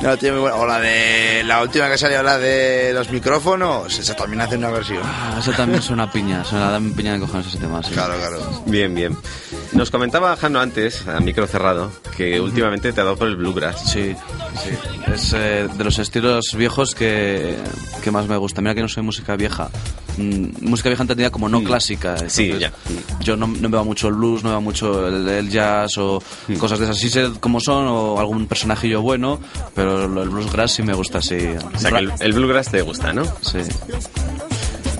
[0.00, 0.56] No, muy buena.
[0.56, 1.42] O la de.
[1.44, 3.98] La última que salió, la de los micrófonos.
[3.98, 5.00] Esa también hace una versión.
[5.04, 6.44] Ah, Eso también es una piña.
[6.44, 7.82] Suena da piña de cojones ese tema.
[7.82, 7.90] sí.
[7.92, 8.62] Claro, claro.
[8.66, 9.16] Bien, bien.
[9.72, 13.90] Nos comentaba Jano antes, a micro cerrado, que últimamente te ha dado por el bluegrass.
[13.90, 14.14] Sí,
[14.62, 14.70] sí.
[15.12, 17.56] Es eh, de los estilos viejos que,
[18.02, 18.60] que más me gusta.
[18.60, 19.70] Mira que no soy música vieja.
[20.18, 22.18] Mm, música vieja entendida como no clásica.
[22.28, 22.72] Sí, entonces, ya.
[23.20, 25.96] Yo no, no me va mucho el blues, no me va mucho el, el jazz
[25.96, 26.22] o
[26.58, 26.98] cosas de esas.
[26.98, 29.40] Sí sé cómo son o algún personajillo bueno,
[29.74, 31.38] pero el bluesgrass sí me gusta así.
[31.74, 33.24] O sea, que el, el bluegrass te gusta, ¿no?
[33.40, 33.60] Sí.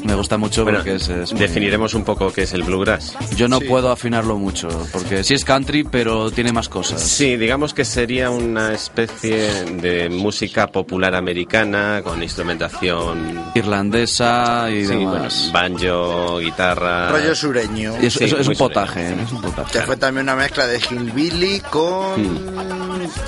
[0.09, 3.15] Me gusta mucho Bueno, porque es, es muy- definiremos un poco qué es el bluegrass.
[3.37, 3.67] Yo no Sí.
[3.67, 7.01] puedo afinarlo mucho, porque sí es country, pero tiene más cosas.
[7.03, 14.95] Sí, digamos que sería una especie de música popular americana con instrumentación Irlandesa y sí,
[14.97, 15.51] demás.
[15.53, 17.11] bueno, banjo, guitarra.
[17.11, 17.93] Rollo sureño.
[18.03, 19.17] Y eso, Sí, es muy un potaje, ¿eh?
[19.25, 19.73] es un potaje.
[19.73, 22.23] Que fue también una mezcla de Hillbilly con.
[22.23, 22.78] Hmm.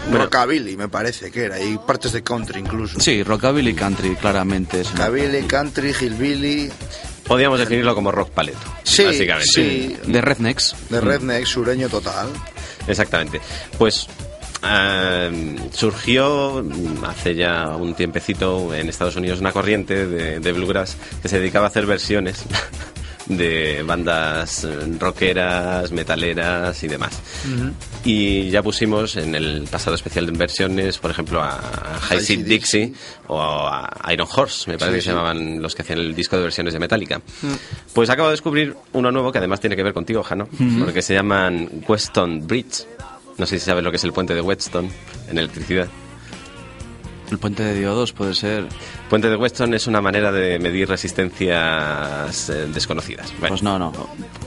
[0.08, 0.24] Bueno.
[0.24, 1.60] Rockabilly, me parece que era.
[1.60, 2.98] Y partes de country incluso.
[3.00, 4.80] Sí, rockabilly country, claramente.
[4.82, 6.70] Es Rockabilly, country, hillbilly.
[7.26, 9.46] Podríamos definirlo como rock paleto, Sí, básicamente.
[9.52, 9.96] sí.
[10.06, 10.74] De rednecks.
[10.88, 12.28] De redneck, sureño total.
[12.88, 13.40] Exactamente.
[13.78, 14.08] Pues
[14.66, 16.64] eh, surgió
[17.06, 21.66] hace ya un tiempecito en Estados Unidos una corriente de, de bluegrass que se dedicaba
[21.66, 22.42] a hacer versiones
[23.36, 27.20] de bandas eh, rockeras, metaleras y demás.
[28.04, 31.58] Y ya pusimos en el pasado especial de versiones, por ejemplo, a
[32.02, 32.92] High Seat Dixie
[33.28, 36.36] o a Iron Horse, me parece Sí, que se llamaban los que hacían el disco
[36.36, 37.20] de versiones de Metallica.
[37.92, 40.48] Pues acabo de descubrir uno nuevo que además tiene que ver contigo, Jano,
[40.84, 42.86] porque se llaman Weston Bridge.
[43.38, 44.88] No sé si sabes lo que es el puente de Weston
[45.30, 45.88] en electricidad.
[47.30, 48.66] El puente de diodos puede ser.
[49.08, 53.30] Puente de Weston es una manera de medir resistencias eh, desconocidas.
[53.38, 53.92] Bueno, Pues no, no.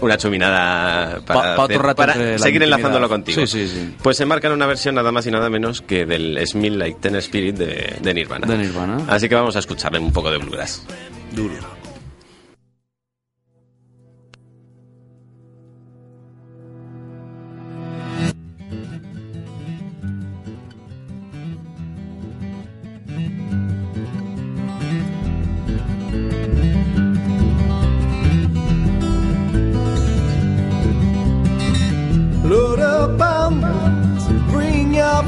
[0.02, 2.64] una chuminada para, Pa- pa otro rato para seguir intimidad.
[2.64, 3.46] enlazándolo contigo.
[3.46, 3.96] Sí, sí, sí.
[4.02, 7.16] Pues se marcan una versión nada más y nada menos que del Smell Like Ten
[7.18, 8.48] Spirit de, de Nirvana.
[8.48, 8.98] De Nirvana.
[9.08, 10.84] Así que vamos a escucharle un poco de bluegrass.
[11.32, 11.83] Duro.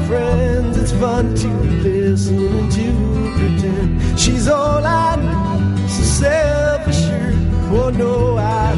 [0.06, 0.76] Friends.
[0.78, 2.86] It's fun to listen and to
[3.38, 4.18] pretend.
[4.18, 7.34] She's all I need, so self-assured.
[7.72, 8.74] Oh no, I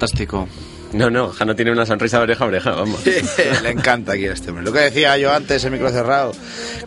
[0.00, 0.48] Fantástico.
[1.00, 3.00] No, no, Jano tiene una sonrisa de oreja a oreja, vamos.
[3.62, 4.64] Le encanta aquí a este hombre.
[4.64, 6.32] Lo que decía yo antes, el micro cerrado,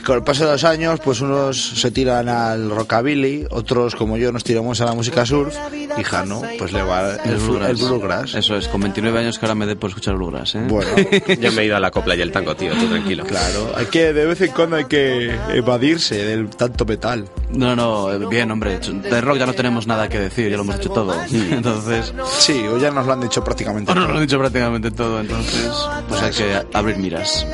[0.05, 4.31] con el paso de los años, pues unos se tiran al rockabilly, otros como yo
[4.31, 5.55] nos tiramos a la música surf,
[5.97, 7.69] y Jano, pues le va el, bluegrass.
[7.69, 8.35] el bluegrass.
[8.35, 10.65] Eso es, con 29 años que ahora me dé por escuchar bluegrass, ¿eh?
[10.67, 10.91] Bueno,
[11.39, 13.23] Yo me he ido a la copla y el tango, tío, tú tranquilo.
[13.25, 17.25] claro, hay que, de vez en cuando hay que evadirse del tanto metal.
[17.49, 18.79] No, no, eh, bien, hombre.
[18.79, 21.15] De rock ya no tenemos nada que decir, ya lo hemos hecho todo.
[21.31, 23.91] Entonces, Sí, o ya nos lo han dicho prácticamente.
[24.03, 25.71] Nos lo han dicho prácticamente todo, entonces,
[26.07, 27.45] pues hay que abrir miras.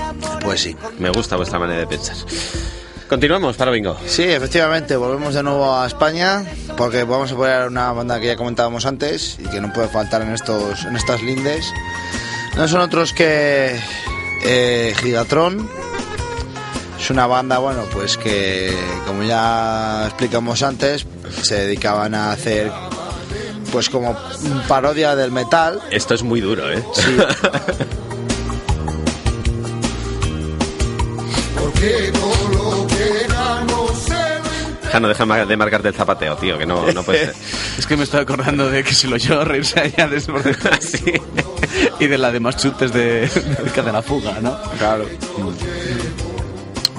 [0.41, 0.75] Pues sí.
[0.97, 2.15] Me gusta vuestra manera de pensar.
[3.07, 3.97] Continuamos para bingo.
[4.05, 6.45] Sí, efectivamente, volvemos de nuevo a España
[6.77, 10.21] porque vamos a poner una banda que ya comentábamos antes y que no puede faltar
[10.21, 11.73] en estos en estas lindes.
[12.55, 13.79] No son otros que
[14.43, 15.67] eh, Gigatron.
[16.99, 18.77] Es una banda, bueno, pues que
[19.07, 21.07] como ya explicamos antes,
[21.41, 22.71] se dedicaban a hacer
[23.71, 24.15] pues como
[24.67, 25.81] parodia del metal.
[25.91, 26.83] Esto es muy duro, ¿eh?
[26.93, 27.17] Sí.
[34.91, 37.35] Jano, deja de marcarte el zapateo, tío, que no, no puede ser.
[37.77, 41.13] Es que me estoy acordando de que se lo oyó reírse allá después de Sí.
[41.99, 44.57] y de la de más chutes de, de, de la fuga, ¿no?
[44.77, 45.05] Claro.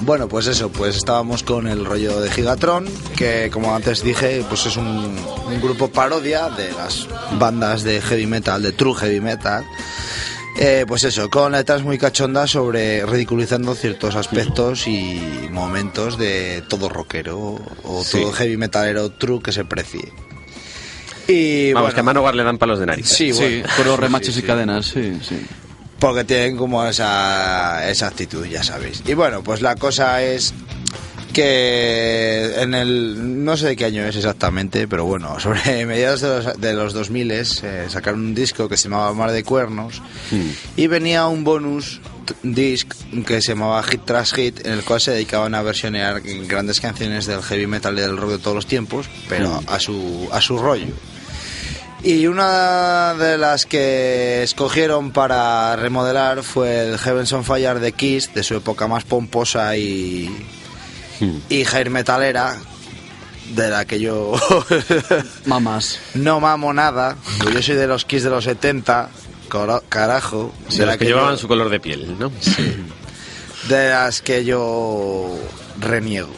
[0.03, 2.85] Bueno, pues eso, pues estábamos con el rollo de Gigatron,
[3.15, 7.07] que como antes dije, pues es un, un grupo parodia de las
[7.39, 9.63] bandas de heavy metal, de true heavy metal.
[10.59, 16.89] Eh, pues eso, con letras muy cachondas sobre ridiculizando ciertos aspectos y momentos de todo
[16.89, 18.19] rockero o Sí.
[18.19, 20.11] todo heavy metalero true que se precie.
[21.27, 23.07] Y Vamos, bueno, que a Manowar le dan palos de nariz.
[23.07, 23.67] Sí, bueno.
[23.77, 25.39] con los remaches sí, y cadenas, sí, sí.
[26.01, 29.01] Porque tienen como esa, esa actitud, ya sabéis.
[29.07, 30.53] Y bueno, pues la cosa es
[31.31, 33.43] que en el...
[33.45, 36.93] No sé de qué año es exactamente, pero bueno, sobre mediados de los, de los
[36.93, 37.45] 2000 eh,
[37.87, 40.01] sacaron un disco que se llamaba Mar de Cuernos
[40.75, 42.01] y venía un bonus
[42.43, 42.91] disc
[43.25, 47.25] que se llamaba Hit Tras Hit, en el cual se dedicaban a versionear grandes canciones
[47.27, 49.65] del heavy metal y del rock de todos los tiempos, pero Mm.
[49.67, 50.93] a su, a su rollo.
[52.03, 58.33] Y una de las que escogieron para remodelar fue el Heavens on Fire de Kiss,
[58.33, 60.27] de su época más pomposa y,
[61.47, 62.57] y hair metalera,
[63.53, 64.33] de la que yo
[65.45, 65.99] Mamas.
[66.15, 67.17] no mamo nada.
[67.53, 69.09] Yo soy de los Kiss de los 70,
[69.47, 70.51] coro- carajo.
[70.69, 72.31] Sí, de la que llevaban su color de piel, ¿no?
[73.69, 75.37] de las que yo
[75.79, 76.31] reniego.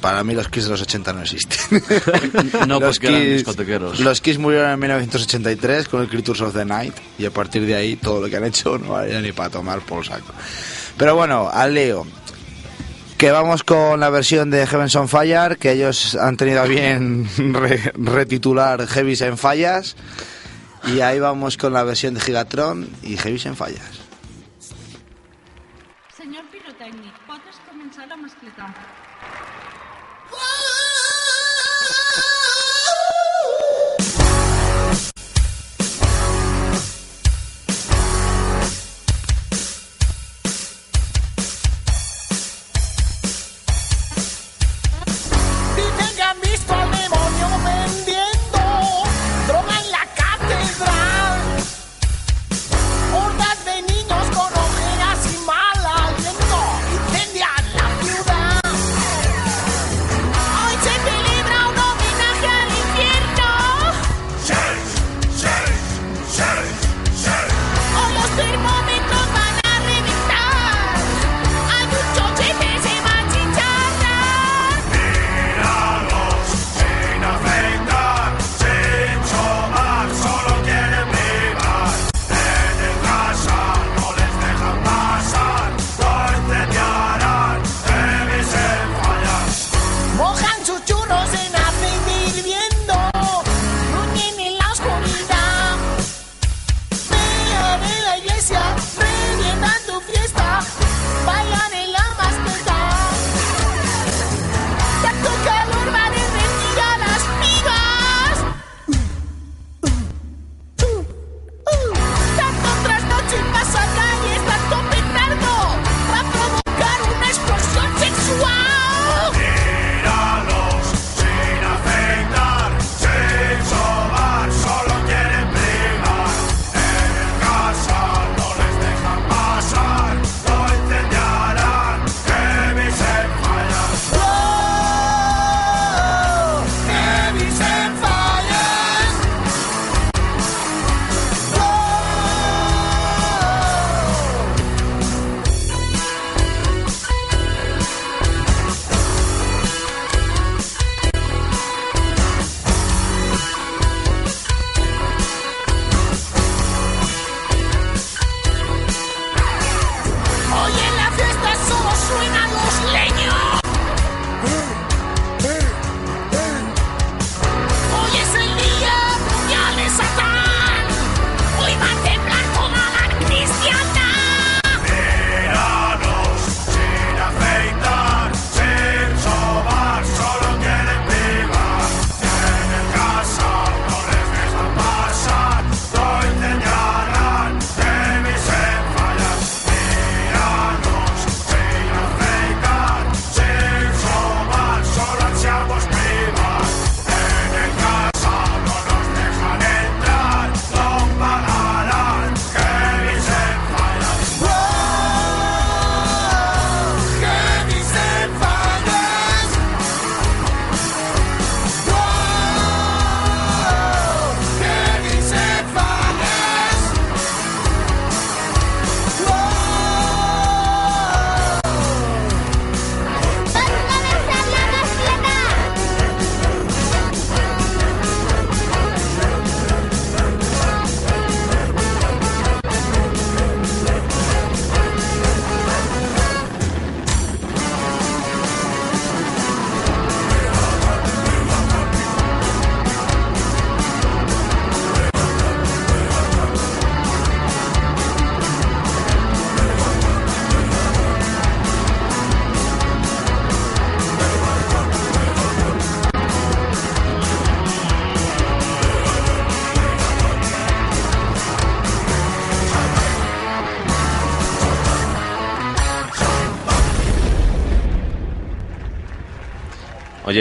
[0.00, 1.82] Para mí los Kiss de los 80 no existen.
[2.68, 4.00] No, Los porque eran Kiss- discotequeros.
[4.00, 7.74] Los Kiss murieron en 1983 con el Creatures of the Night y a partir de
[7.74, 10.32] ahí todo lo que han hecho no valía ni para tomar por saco.
[10.96, 12.06] Pero bueno, al lío.
[13.16, 17.28] Que vamos con la versión de Heavens on Fire, que ellos han tenido a bien
[17.52, 19.96] re- retitular Heavy's en Fallas.
[20.86, 23.97] Y ahí vamos con la versión de Gigatron y Heavy's en Fallas.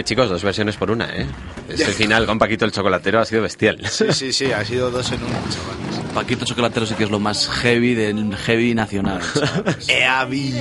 [0.07, 1.27] Chicos, dos versiones por una, ¿eh?
[1.67, 3.85] Ese final con Paquito el chocolatero ha sido bestial.
[3.89, 6.13] Sí, sí, sí, ha sido dos en uno, chavales.
[6.13, 9.21] Paquito Chocolatero sí que es lo más heavy del heavy nacional.
[9.21, 9.87] ¿sabes?
[9.89, 10.51] Eavi.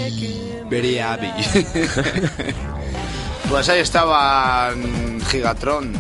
[0.68, 1.30] Very heavy.
[3.48, 5.92] pues ahí estaban Gigatron.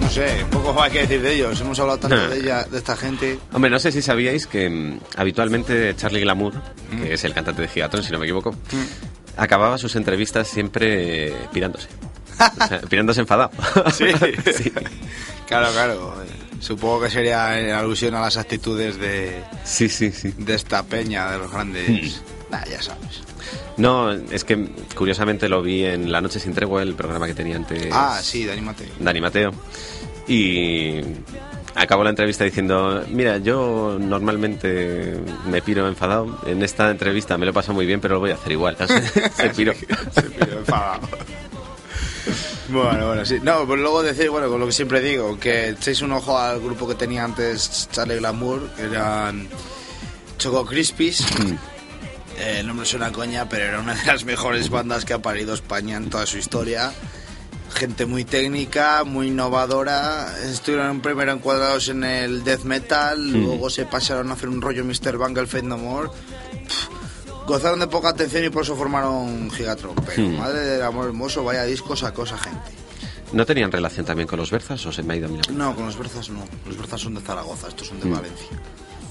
[0.00, 1.58] No sé, poco hay que decir de ellos.
[1.60, 3.38] Hemos hablado tanto de ella, de esta gente.
[3.52, 6.52] Hombre, no sé si sabíais que mm, habitualmente Charlie Glamour,
[7.02, 8.54] que es el cantante de Gigatron, si no me equivoco,
[9.36, 11.88] acababa sus entrevistas siempre eh, pirándose.
[12.38, 13.50] O sea, pirándose enfadado.
[13.92, 14.06] Sí.
[15.46, 16.14] Claro, claro.
[16.60, 20.32] Supongo que sería en alusión a las actitudes de, Sí, sí, sí.
[20.38, 22.22] de esta peña, de los grandes.
[22.50, 23.20] Nah, ya sabes.
[23.76, 27.56] No, es que curiosamente lo vi en La Noche Sin Tregua, el programa que tenía
[27.56, 28.88] antes Ah, sí, Dani Mateo.
[28.98, 29.52] Dani Mateo.
[30.26, 31.00] Y
[31.74, 36.38] acabó la entrevista diciendo, mira, yo normalmente me piro enfadado.
[36.46, 38.76] En esta entrevista me lo he pasado muy bien, pero lo voy a hacer igual.
[39.36, 39.72] Se piró.
[40.14, 41.08] Se piró enfadado.
[42.68, 43.38] Bueno, bueno, sí.
[43.42, 46.60] No, pues luego decir, bueno, con lo que siempre digo, que echéis un ojo al
[46.60, 49.48] grupo que tenía antes Charlie Glamour, que eran
[50.38, 51.20] Choco Crispies.
[52.38, 55.20] Eh, el nombre suena a coña, pero era una de las mejores bandas que ha
[55.20, 56.92] parido España en toda su historia.
[57.74, 60.32] Gente muy técnica, muy innovadora.
[60.44, 63.44] Estuvieron primero encuadrados en el death metal, Mm.
[63.44, 65.16] luego se pasaron a hacer un rollo Mr.
[65.18, 66.08] Bungle Fate No More.
[66.08, 66.88] Pff,
[67.46, 69.94] Gozaron de poca atención y por eso formaron Gigatron.
[70.06, 70.38] Pero Hmm.
[70.38, 72.70] madre del amor hermoso, vaya disco sacó esa gente.
[73.32, 75.50] ¿No tenían relación también con los Berzas o se me ha ido a mirar?
[75.50, 76.44] No, con los Berzas no.
[76.66, 78.12] Los Berzas son de Zaragoza, estos son de Mm.
[78.14, 78.46] Valencia.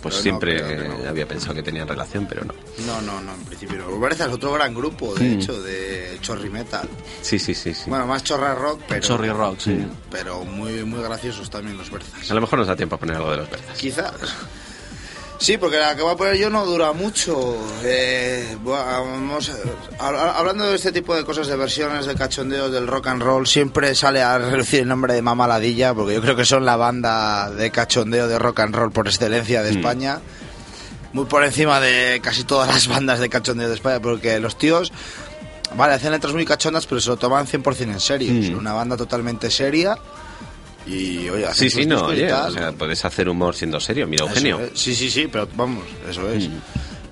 [0.04, 1.10] Pues Pero no, siempre no.
[1.10, 2.54] había pensado que tenían relación, pero no.
[2.86, 3.90] No, no, no, en principio no.
[3.90, 5.40] Los Berzas es otro gran grupo, de Mm.
[5.40, 6.88] hecho, de chorri metal.
[7.22, 7.74] Sí, sí, sí.
[7.74, 7.90] sí.
[7.90, 9.02] Bueno, más chorra rock, pero...
[9.02, 9.80] Chorri rock, sí.
[10.12, 12.30] Pero muy, muy graciosos también los Berzas.
[12.30, 13.78] A lo mejor nos da tiempo a poner algo de los Berzas.
[13.78, 14.12] Quizás.
[15.44, 17.58] Sí, porque la que voy a poner yo no dura mucho.
[17.84, 19.52] Eh, vamos,
[20.00, 23.94] hablando de este tipo de cosas, de versiones, de cachondeos del rock and roll, siempre
[23.94, 27.50] sale a relucir el nombre de Mama Ladilla, porque yo creo que son la banda
[27.52, 29.76] de cachondeo de rock and roll por excelencia de Mm.
[29.78, 30.20] España.
[31.12, 34.94] Muy por encima de casi todas las bandas de cachondeo de España, porque los tíos,
[35.76, 38.32] vale, hacen letras muy cachondas, pero se lo toman 100% en serio.
[38.34, 38.44] Mm.
[38.46, 39.98] Son una banda totalmente seria.
[40.86, 42.52] Y, oye, Sí, sí, no, oye, tal.
[42.52, 44.60] o sea, puedes hacer humor siendo serio, mira, Eugenio.
[44.60, 44.72] es.
[44.80, 46.50] Sí, sí, sí, pero vamos, eso es.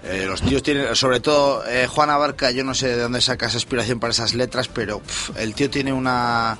[0.03, 3.45] Eh, los tíos tienen, sobre todo eh, Juan Abarca, yo no sé de dónde saca
[3.47, 5.01] esa inspiración para esas letras, pero
[5.37, 6.57] el tío tiene una,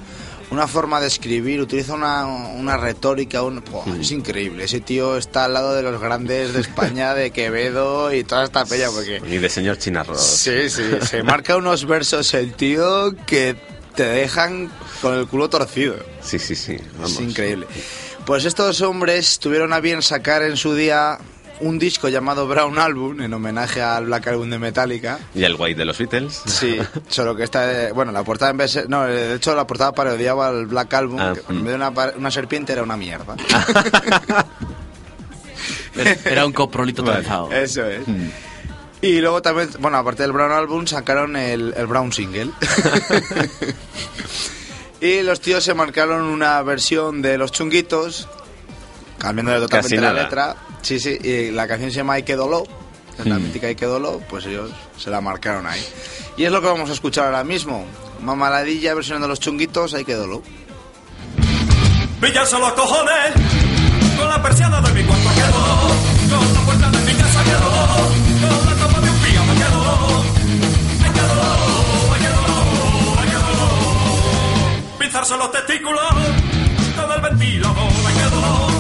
[0.52, 4.66] una forma de escribir, utiliza una, una retórica, un, buah, es increíble.
[4.66, 8.64] Ese tío está al lado de los grandes de España, de Quevedo y toda esta
[8.64, 10.22] pella, porque Y de señor Chinarros.
[10.22, 13.56] sí, sí, se marca unos versos el tío que
[13.96, 14.70] te dejan
[15.02, 15.96] con el culo torcido.
[16.22, 16.78] Sí, sí, sí.
[16.96, 17.12] Vamos.
[17.14, 17.68] Es increíble.
[18.26, 21.18] Pues estos hombres tuvieron a bien sacar en su día
[21.60, 25.20] un disco llamado Brown Album en homenaje al Black Album de Metallica.
[25.36, 26.42] Y el White de los Beatles.
[26.46, 26.78] Sí,
[27.08, 30.48] solo que esta, bueno, la portada en vez de, no, de hecho la portada parodiaba
[30.48, 33.36] al Black Album, Ah, que en vez de una, par- una serpiente era una mierda.
[36.26, 37.52] Era un coprolito trenzado.
[37.52, 38.02] Eso es.
[39.02, 42.52] Y luego también, bueno, aparte del Brown Album, sacaron el, el Brown Single.
[45.02, 48.28] y los tíos se marcaron una versión de Los Chunguitos,
[49.18, 50.56] cambiándole totalmente la letra.
[50.84, 52.64] Sí, sí, y la canción se llama Hay que Doló,
[53.26, 53.44] la Mm.
[53.44, 55.84] mítica Hay que Doló, pues ellos se la marcaron ahí.
[56.38, 57.86] Y es lo que vamos a escuchar ahora mismo.
[58.22, 60.44] Mamaladilla versionando Los Chunguitos, Hay que Doló.
[62.22, 63.34] Villazo los cojones,
[64.16, 68.12] con la persiana de mi cuarto quedó, con la puerta de mi casa quedó,
[75.12, 75.22] quedó.
[75.22, 76.02] Pinzarse los testículos,
[76.96, 78.71] con el ventilador, ay, quedó,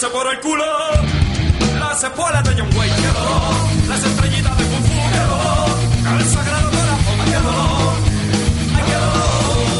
[0.00, 0.64] Métese por el culo
[1.80, 7.18] las espuelas de John Wayne quedó, las estrellitas de Kung Fu quedó, el sagrado corazón
[7.24, 7.94] quedó.
[8.76, 9.12] Ay, quedó,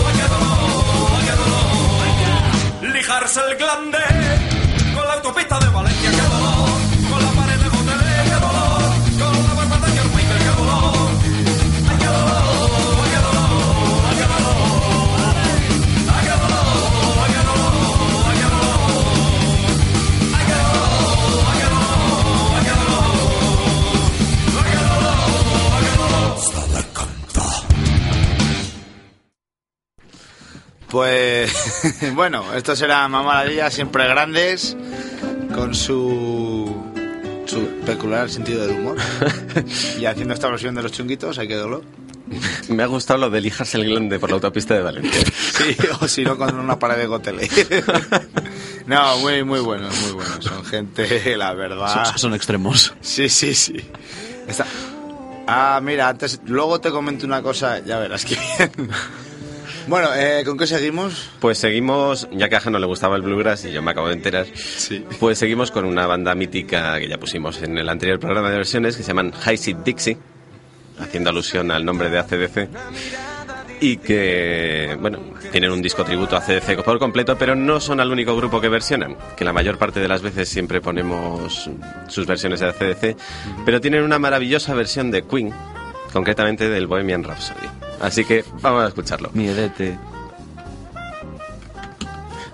[0.08, 0.40] ay, quedó,
[1.14, 2.12] ay,
[2.80, 2.92] quedó.
[2.94, 4.17] Lijarse el glande
[32.14, 34.76] bueno, esto será Mamaladilla, siempre grandes,
[35.54, 36.74] con su,
[37.46, 38.96] su peculiar sentido del humor.
[40.00, 41.82] y haciendo esta versión de los chunguitos, hay que dolor.
[42.68, 45.20] Me ha gustado lo de lijarse el glande por la autopista de Valencia.
[45.58, 47.50] Sí, o si no, con una pared de gotele.
[48.86, 50.44] No, muy, muy buenos, muy buenos.
[50.44, 52.04] Son gente, la verdad.
[52.06, 52.94] Son, son extremos.
[53.00, 53.74] Sí, sí, sí.
[54.46, 54.66] Está-
[55.48, 58.90] Ah, mira, antes, luego te comento una cosa, ya verás que bien.
[59.88, 61.30] Bueno, eh, ¿con qué seguimos?
[61.40, 64.14] Pues seguimos, ya que a no le gustaba el bluegrass y yo me acabo de
[64.14, 64.44] enterar,
[65.18, 68.98] pues seguimos con una banda mítica que ya pusimos en el anterior programa de versiones
[68.98, 70.18] que se llaman High Seat Dixie,
[70.98, 72.68] haciendo alusión al nombre de ACDC.
[73.80, 75.20] Y que, bueno,
[75.52, 78.68] tienen un disco tributo a ACDC por completo, pero no son el único grupo que
[78.68, 81.70] versionan, que la mayor parte de las veces siempre ponemos
[82.08, 83.16] sus versiones de ACDC,
[83.64, 85.54] pero tienen una maravillosa versión de Queen,
[86.18, 87.68] concretamente del Bohemian Rhapsody.
[88.00, 89.30] Así que vamos a escucharlo.
[89.34, 89.96] Miedete.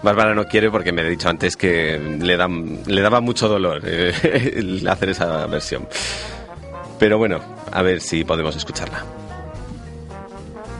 [0.02, 3.80] Bárbara no quiere porque me he dicho antes que le, da, le daba mucho dolor
[3.86, 5.88] eh, el hacer esa versión.
[6.98, 7.40] Pero bueno,
[7.72, 9.02] a ver si podemos escucharla.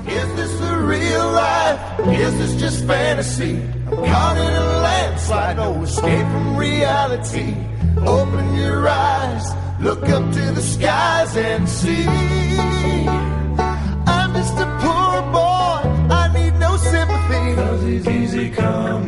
[0.07, 1.80] Is this the real life?
[2.20, 3.62] Is this just fantasy?
[3.91, 7.57] I'm caught in a landslide, no escape from reality.
[8.07, 9.55] Open your eyes,
[9.85, 12.07] look up to the skies and see.
[14.07, 15.76] I'm just a poor boy,
[16.20, 17.55] I need no sympathy.
[17.55, 19.07] Cause he's easy come,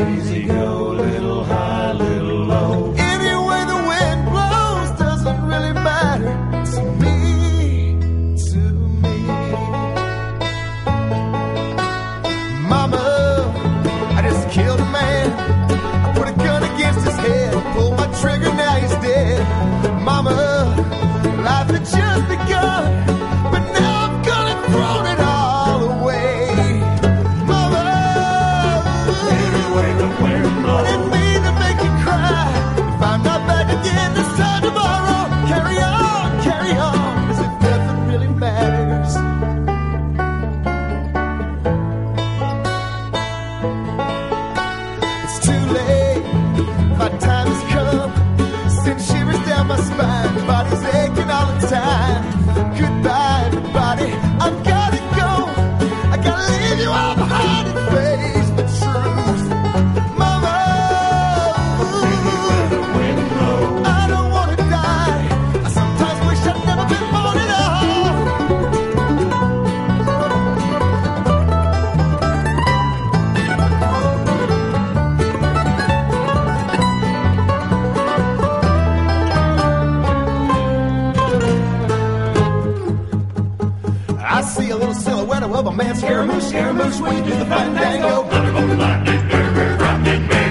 [86.56, 88.12] scaramouche, you do the fandango.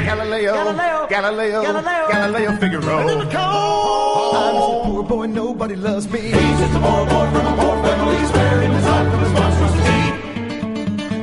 [0.06, 2.98] Galileo, Galileo, Galileo, Galileo, Galileo Figaro.
[3.00, 6.20] I'm just a poor boy, nobody loves me.
[6.20, 8.18] He's just a poor boy from a poor family.
[8.18, 10.02] He's wearing his heart from his monstrosity.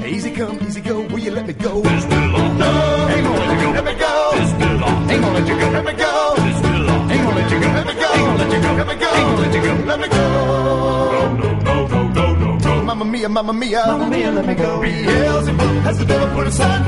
[0.08, 1.80] Easy come, easy go, will you let me go?
[1.80, 2.58] This belong.
[2.58, 3.72] No, ain't gonna let you go.
[3.72, 4.30] Let me go.
[4.34, 5.10] This belong.
[5.10, 5.70] Ain't gonna let you go.
[5.70, 6.34] Let me go.
[6.36, 7.10] This belong.
[7.10, 7.68] Ain't gonna let you go.
[7.68, 8.10] Let me go.
[8.12, 8.70] Ain't gonna let you go.
[8.74, 9.10] Let me go.
[9.12, 9.72] Ain't gonna let you go.
[9.86, 11.01] Let me go.
[13.28, 14.80] Mamma mia, mamma mia, let me go.
[14.80, 16.86] Beelzebub has the devil put aside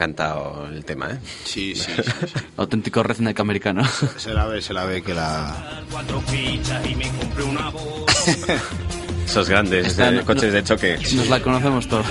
[0.00, 1.18] encantado el tema, ¿eh?
[1.44, 1.92] Sí, sí,
[2.56, 3.82] Auténtico redneck americano.
[4.16, 5.82] Se la ve, se la ve que la...
[5.90, 8.06] Cuatro fichas y me compré una voz.
[9.26, 10.98] Esos grandes Esta eh, no- coches no- de choque.
[11.14, 12.06] Nos la conocemos todos.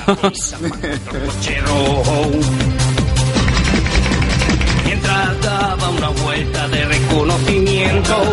[4.86, 8.24] Mientras daba una vuelta de reconocimiento.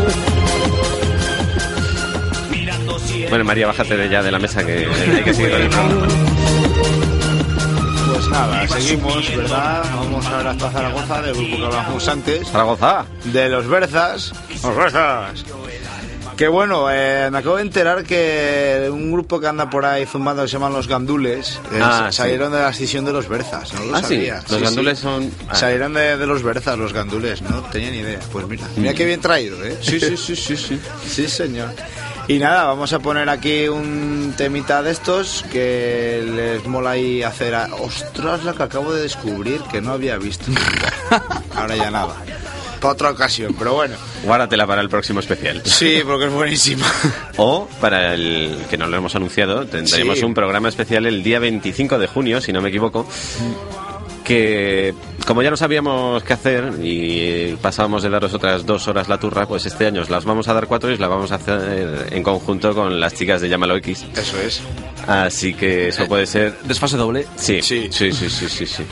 [3.30, 6.06] Bueno, María, bájate de ya de la mesa que hay que seguir con el programa.
[8.36, 9.82] Nada, seguimos, ¿verdad?
[9.94, 12.48] Vamos ahora hasta Zaragoza, del grupo que hablábamos antes.
[12.48, 13.06] Zaragoza.
[13.24, 14.32] De los Berzas.
[14.62, 15.44] Los Berzas.
[16.36, 20.42] Que bueno, eh, me acabo de enterar que un grupo que anda por ahí zumbando
[20.42, 22.18] que se llaman Los Gandules eh, Ah, sí.
[22.18, 24.16] salieron de la escisión de los Berzas, no lo Ah, sí.
[24.16, 24.42] sabía.
[24.50, 25.54] Los Gandules son- ah.
[25.54, 28.20] Salieron de, de los Berzas, los Gandules, no tenía ni idea.
[28.30, 29.78] Pues mira, mira qué bien traído, ¿eh?
[29.80, 30.78] Sí, sí, sí, sí, sí.
[31.08, 31.70] Sí, señor.
[32.28, 37.54] Y nada, vamos a poner aquí un temita de estos que les mola ahí hacer.
[37.54, 40.46] a- Ostras, la que acabo de descubrir que no había visto.
[41.54, 42.16] Ahora ya nada.
[42.80, 43.94] Para otra ocasión, pero bueno.
[44.24, 45.62] Guárdatela para el próximo especial.
[45.64, 46.86] Sí, porque es buenísima.
[47.38, 50.24] O, para el que no lo hemos anunciado, tendremos Sí.
[50.24, 53.06] un programa especial el día 25 de junio, si no me equivoco,
[54.26, 54.92] que
[55.24, 59.46] como ya no sabíamos qué hacer y pasábamos de daros otras dos horas la turra,
[59.46, 62.08] pues este año os las vamos a dar cuatro y os las vamos a hacer
[62.10, 64.04] en conjunto con las chicas de Llámalo X.
[64.16, 64.60] Eso es.
[65.06, 66.58] Así que eso puede ser...
[66.64, 67.24] Desfase doble.
[67.36, 68.66] Sí, sí, sí, sí, sí, sí.
[68.66, 68.82] sí.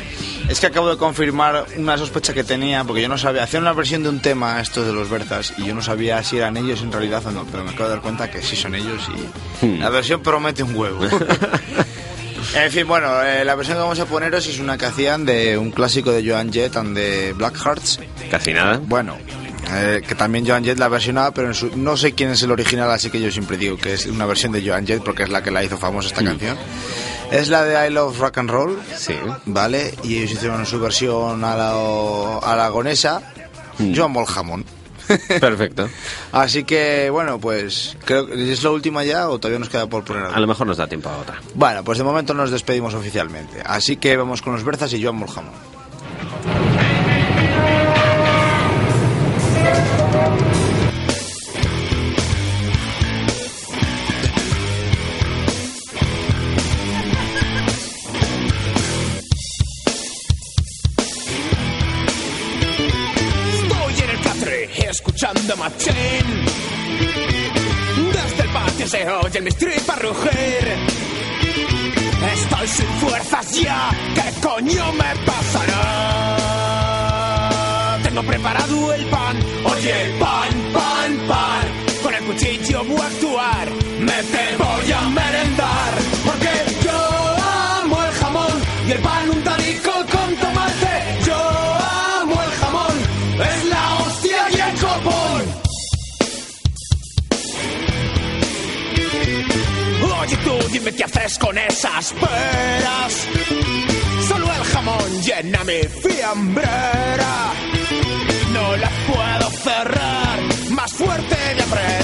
[0.49, 3.43] Es que acabo de confirmar una sospecha que tenía, porque yo no sabía.
[3.43, 6.37] Hacían una versión de un tema, estos de los Berzas, y yo no sabía si
[6.37, 8.74] eran ellos en realidad o no, pero me acabo de dar cuenta que sí son
[8.76, 9.80] ellos y Hmm.
[9.80, 11.01] la versión promete un huevo.
[12.55, 15.57] en fin, bueno, eh, la versión que vamos a poneros es una que hacían de
[15.59, 18.01] un clásico de Joan Jett and de Black Hearts.
[18.30, 18.80] Casi nada.
[18.82, 19.16] Bueno,
[19.72, 22.51] eh, que también Joan Jett la versionaba, pero en su- no sé quién es el
[22.51, 25.30] original, así que yo siempre digo que es una versión de Joan Jett porque es
[25.30, 26.57] la que la hizo famosa esta canción.
[27.32, 28.78] Es la de I Love Rock and Roll.
[28.97, 29.14] Sí.
[29.47, 29.95] ¿Vale?
[30.05, 33.22] Y ellos hicieron su versión a la aragonesa,
[33.95, 34.64] Joan Bolhamón.
[35.40, 35.88] Perfecto.
[36.32, 40.05] Así que, bueno, pues, creo que es la última ya o todavía nos queda por
[40.05, 40.36] poner algo?
[40.36, 41.40] A lo mejor nos da tiempo a otra.
[41.55, 43.62] Bueno, pues de momento nos despedimos oficialmente.
[43.64, 45.55] Así que vamos con los Berzas y Joan Bolhamón.
[64.95, 66.26] Escuchando Machín.
[68.12, 70.64] Desde el patio se oye mis tripas rugir.
[72.32, 73.90] Estoy sin fuerzas ya.
[74.14, 76.38] ¿Qué coño me pasará?
[78.05, 79.36] Tengo preparado el pan.
[79.64, 81.66] Oye, pan, pan, pan.
[82.03, 83.68] Con el cuchillo voy a actuar.
[83.99, 84.64] Me te
[100.85, 103.28] dime qué haces con esas peras.
[104.28, 107.53] Solo el jamón llena mi fiambrera.
[108.53, 110.39] No la puedo cerrar,
[110.70, 112.03] más fuerte de apretar.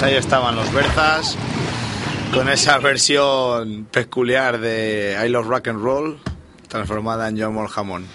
[0.00, 1.36] Pues ahí estaban los Berzas
[2.32, 6.18] con esa versión peculiar de I Love Rock and Roll
[6.68, 8.06] transformada en Joan Jamón.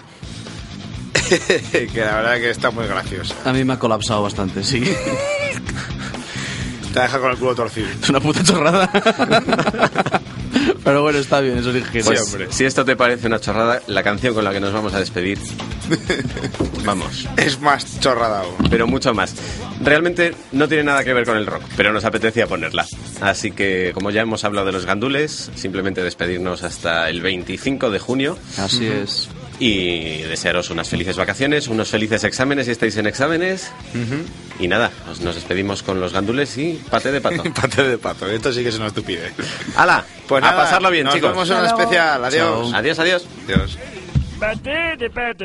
[1.28, 3.36] que la verdad que está muy graciosa.
[3.44, 4.82] A mí me ha colapsado bastante, sí.
[6.92, 7.86] Te deja con el culo torcido.
[8.02, 8.90] Es una puta chorrada.
[10.86, 12.12] Pero bueno, está bien, eso es ingenio.
[12.30, 15.00] Pues, si esto te parece una chorrada, la canción con la que nos vamos a
[15.00, 15.36] despedir,
[16.84, 17.28] vamos.
[17.36, 18.54] Es más chorrada aún.
[18.70, 19.34] Pero mucho más.
[19.80, 22.86] Realmente no tiene nada que ver con el rock, pero nos apetecía ponerla.
[23.20, 27.98] Así que, como ya hemos hablado de los gandules, simplemente despedirnos hasta el 25 de
[27.98, 28.38] junio.
[28.56, 29.28] Así es.
[29.58, 33.72] Y desearos unas felices vacaciones, unos felices exámenes si estáis en exámenes.
[34.58, 37.42] Y nada, nos, nos despedimos con los gandules y pate de pato.
[37.54, 39.32] Pate de pato, esto sí que es una estupidez.
[39.76, 40.04] ¡Hala!
[40.28, 41.30] Pues a nada, pasarlo bien, nos chicos.
[41.30, 42.24] vemos en un especial.
[42.24, 42.70] Adiós.
[42.70, 42.78] Chao.
[42.78, 43.26] Adiós, adiós.
[43.46, 43.78] Adiós.
[44.38, 45.44] Pate de pato.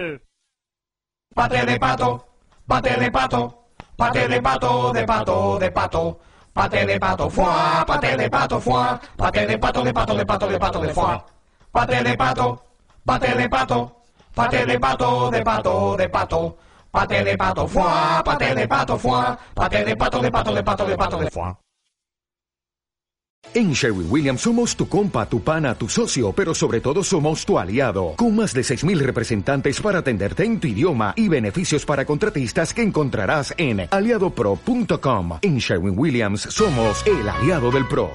[1.33, 2.27] Pate de pato,
[2.67, 6.19] pate de pato, pate de pato, de pato, de pato.
[6.53, 10.47] Pate de pato, fuá, pate de pato, fuá, pate de pato, de pato, de pato,
[10.49, 11.25] de pato, de fuá.
[11.71, 12.61] Pate de pato,
[13.05, 14.00] pate de pato,
[14.33, 16.57] pate de pato, de pato, de pato.
[16.91, 20.85] Pate de pato, fuá, pate de pato, fuá, pate de pato, de pato, de pato,
[20.85, 21.57] de pato, de fuá.
[23.53, 27.57] En Sherwin Williams somos tu compa, tu pana, tu socio, pero sobre todo somos tu
[27.57, 32.73] aliado, con más de 6.000 representantes para atenderte en tu idioma y beneficios para contratistas
[32.73, 35.39] que encontrarás en aliadopro.com.
[35.41, 38.11] En Sherwin Williams somos el aliado del PRO.